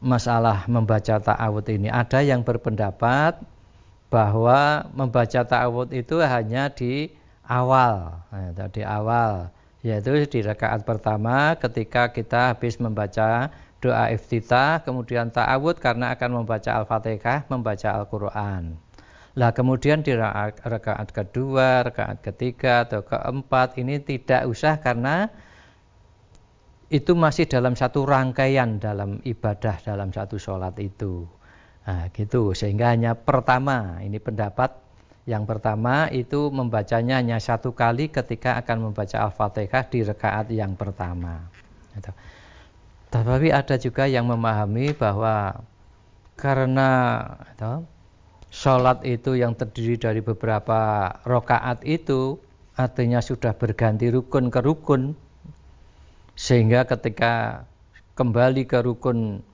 [0.00, 1.92] masalah membaca ta'awud ini.
[1.92, 3.38] Ada yang berpendapat
[4.08, 7.12] bahwa membaca ta'awud itu hanya di
[7.46, 9.52] awal, gitu, di awal,
[9.84, 16.80] yaitu di rakaat pertama ketika kita habis membaca doa iftitah, kemudian ta'awud karena akan membaca
[16.80, 18.76] Al-Fatihah, membaca Al-Quran.
[19.38, 25.30] Lah kemudian di rakaat kedua, rakaat ketiga atau keempat ini tidak usah karena
[26.90, 31.22] itu masih dalam satu rangkaian dalam ibadah dalam satu sholat itu.
[31.86, 34.74] Nah, gitu sehingga hanya pertama ini pendapat
[35.24, 41.46] yang pertama itu membacanya hanya satu kali ketika akan membaca Al-Fatihah di rakaat yang pertama.
[41.94, 42.10] Gitu.
[43.10, 45.62] Tetapi ada juga yang memahami bahwa
[46.34, 46.90] karena
[47.54, 47.74] itu,
[48.50, 52.38] sholat itu yang terdiri dari beberapa rokaat itu
[52.74, 55.14] artinya sudah berganti rukun ke rukun
[56.40, 57.68] sehingga ketika
[58.16, 59.44] kembali ke rukun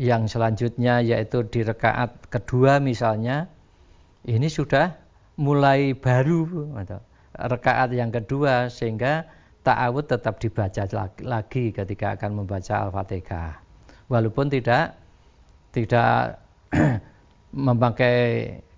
[0.00, 3.52] yang selanjutnya yaitu di rekaat kedua misalnya
[4.24, 4.96] ini sudah
[5.36, 6.72] mulai baru
[7.36, 9.28] rekaat yang kedua sehingga
[9.60, 10.88] ta'awud tetap dibaca
[11.20, 13.60] lagi ketika akan membaca Al-Fatihah.
[14.08, 14.96] Walaupun tidak
[15.76, 16.40] tidak
[17.68, 18.16] memakai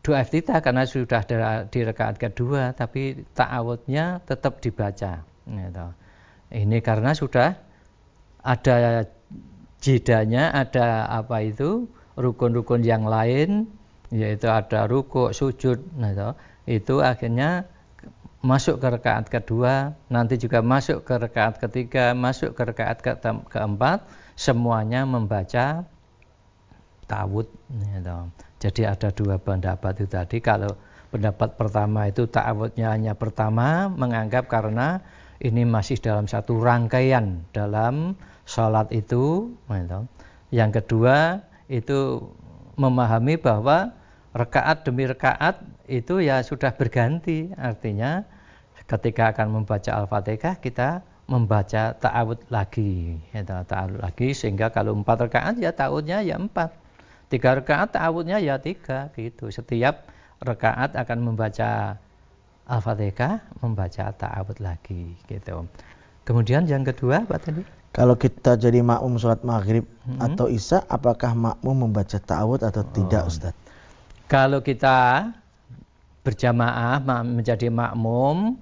[0.03, 1.23] doa iftitah karena sudah
[1.71, 5.23] di rakaat kedua, tapi ta'awudnya tetap dibaca.
[5.47, 5.87] Gitu.
[6.53, 7.57] Ini karena sudah
[8.45, 9.09] ada
[9.81, 11.89] jidanya, ada apa itu
[12.21, 13.67] rukun-rukun yang lain,
[14.13, 16.29] yaitu ada rukuk, sujud, nah itu,
[16.69, 17.65] itu akhirnya
[18.45, 23.13] masuk ke rakaat kedua, nanti juga masuk ke rakaat ketiga, masuk ke rakaat ke
[23.49, 24.05] keempat,
[24.37, 25.87] semuanya membaca
[27.07, 27.49] tawud.
[27.71, 28.19] Gitu.
[28.63, 30.39] Jadi ada dua pendapat itu tadi.
[30.43, 30.75] Kalau
[31.15, 35.01] pendapat pertama itu ta'awudnya hanya pertama, menganggap karena
[35.43, 38.15] ini masih dalam satu rangkaian dalam
[38.47, 39.51] sholat itu.
[39.67, 40.01] Gitu.
[40.55, 42.23] Yang kedua itu
[42.79, 43.91] memahami bahwa
[44.33, 45.59] rekaat demi rekaat
[45.91, 47.51] itu ya sudah berganti.
[47.59, 48.23] Artinya
[48.87, 53.19] ketika akan membaca Al-Fatihah kita membaca ta'awud lagi.
[53.35, 56.71] Ya, ta'awud lagi sehingga kalau empat rakaat ya ta'awudnya ya empat.
[57.33, 59.51] Tiga rakaat ta'awudnya ya tiga gitu.
[59.51, 60.07] Setiap
[60.39, 61.97] rakaat akan membaca
[62.73, 65.69] Al-Fatihah, membaca ta'awud lagi gitu.
[66.25, 67.63] Kemudian yang kedua Pak tadi?
[67.93, 70.17] Kalau kita jadi makmum sholat maghrib hmm.
[70.17, 72.89] atau isya, apakah makmum membaca ta'awud atau oh.
[72.97, 73.53] tidak Ustaz?
[74.33, 75.29] Kalau kita
[76.25, 78.57] berjamaah menjadi makmum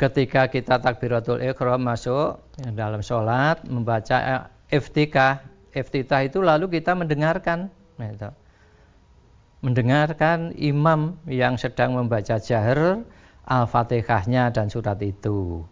[0.00, 2.40] ketika kita takbiratul ikhram masuk
[2.72, 4.42] dalam sholat membaca eh,
[4.74, 5.42] iftitah
[5.74, 8.30] iftitah itu lalu kita mendengarkan gitu.
[9.62, 13.02] mendengarkan imam yang sedang membaca jahar
[13.44, 15.64] al-fatihahnya dan surat itu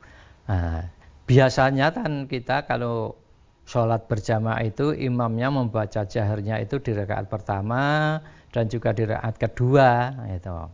[0.49, 0.87] nah,
[1.29, 3.17] biasanya kan kita kalau
[3.65, 8.19] sholat berjamaah itu imamnya membaca jaharnya itu di rakaat pertama
[8.51, 10.69] dan juga di rakaat kedua gitu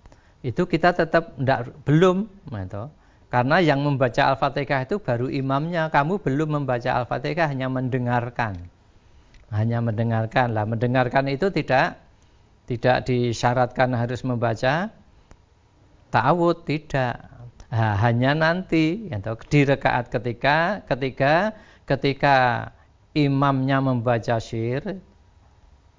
[0.47, 2.91] itu kita tetap enggak, belum gitu.
[3.29, 8.57] Karena yang membaca Al-Fatihah itu baru imamnya, kamu belum membaca Al-Fatihah hanya mendengarkan.
[9.53, 10.57] Hanya mendengarkan.
[10.57, 12.01] Lah mendengarkan itu tidak
[12.69, 14.93] tidak disyaratkan harus membaca
[16.11, 17.29] ta'awud, tidak.
[17.69, 21.53] Nah, hanya nanti gitu, di rekaat ketika ketika
[21.85, 22.37] ketika
[23.13, 25.05] imamnya membaca syir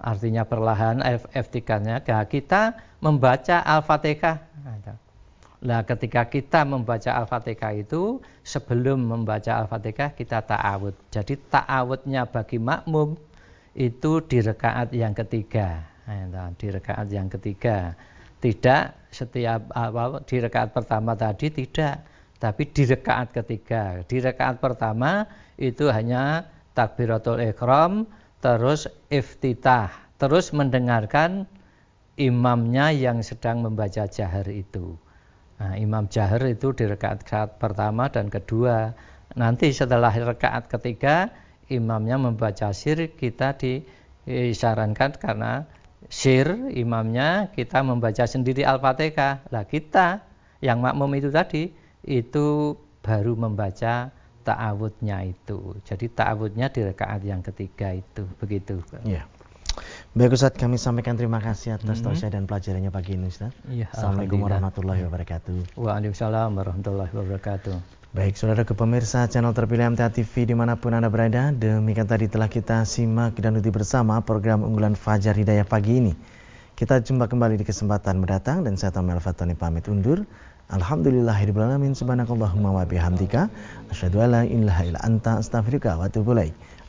[0.00, 0.98] artinya perlahan
[1.30, 4.50] F3-nya kita membaca Al-Fatihah.
[5.60, 10.96] Nah, ketika kita membaca Al-Fatihah itu sebelum membaca Al-Fatihah kita ta'awud.
[11.12, 13.14] Jadi ta'awudnya bagi makmum
[13.76, 15.84] itu di rekaat yang ketiga.
[16.56, 17.92] Di rekaat yang ketiga.
[18.40, 22.02] Tidak setiap apa di rekaat pertama tadi tidak,
[22.40, 24.00] tapi di rekaat ketiga.
[24.08, 25.28] Di rekaat pertama
[25.60, 28.08] itu hanya takbiratul ikram
[28.40, 31.44] terus iftitah, terus mendengarkan
[32.16, 34.96] imamnya yang sedang membaca jahar itu.
[35.60, 37.28] Nah, imam jahar itu di rekaat
[37.60, 38.96] pertama dan kedua.
[39.36, 41.28] Nanti setelah rekaat ketiga,
[41.68, 45.68] imamnya membaca sir, kita disarankan karena
[46.08, 49.44] sir imamnya kita membaca sendiri Al-Fatihah.
[49.52, 50.24] Lah kita
[50.64, 51.74] yang makmum itu tadi
[52.06, 54.08] itu baru membaca
[54.44, 55.76] ta'awudnya itu.
[55.84, 58.80] Jadi ta'awudnya di rekaat yang ketiga itu, begitu.
[59.04, 59.28] Iya.
[60.10, 62.04] Baik Ustaz, kami sampaikan terima kasih atas hmm.
[62.04, 63.54] tausiah dan pelajarannya pagi ini Ustaz.
[63.70, 65.78] Ya, Assalamualaikum warahmatullahi wabarakatuh.
[65.78, 67.99] Waalaikumsalam warahmatullahi wabarakatuh.
[68.10, 72.26] Baik, saudara ke pemirsa channel terpilih MTA TV di mana pun Anda berada, demikian tadi
[72.26, 76.18] telah kita simak dan ikuti bersama program unggulan Fajar Hidayah pagi ini.
[76.74, 80.26] Kita jumpa kembali di kesempatan mendatang dan saya Tamel Fatoni pamit undur.
[80.74, 81.94] Alhamdulillahirrahmanirrahim.
[81.94, 83.46] Subhanakallahumma wa bihamdika.
[83.94, 86.10] Asyadu ala ilaha illa anta astaghfiruka wa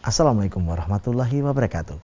[0.01, 1.99] Assalamualaikum warahmatullahi wabarakatuh.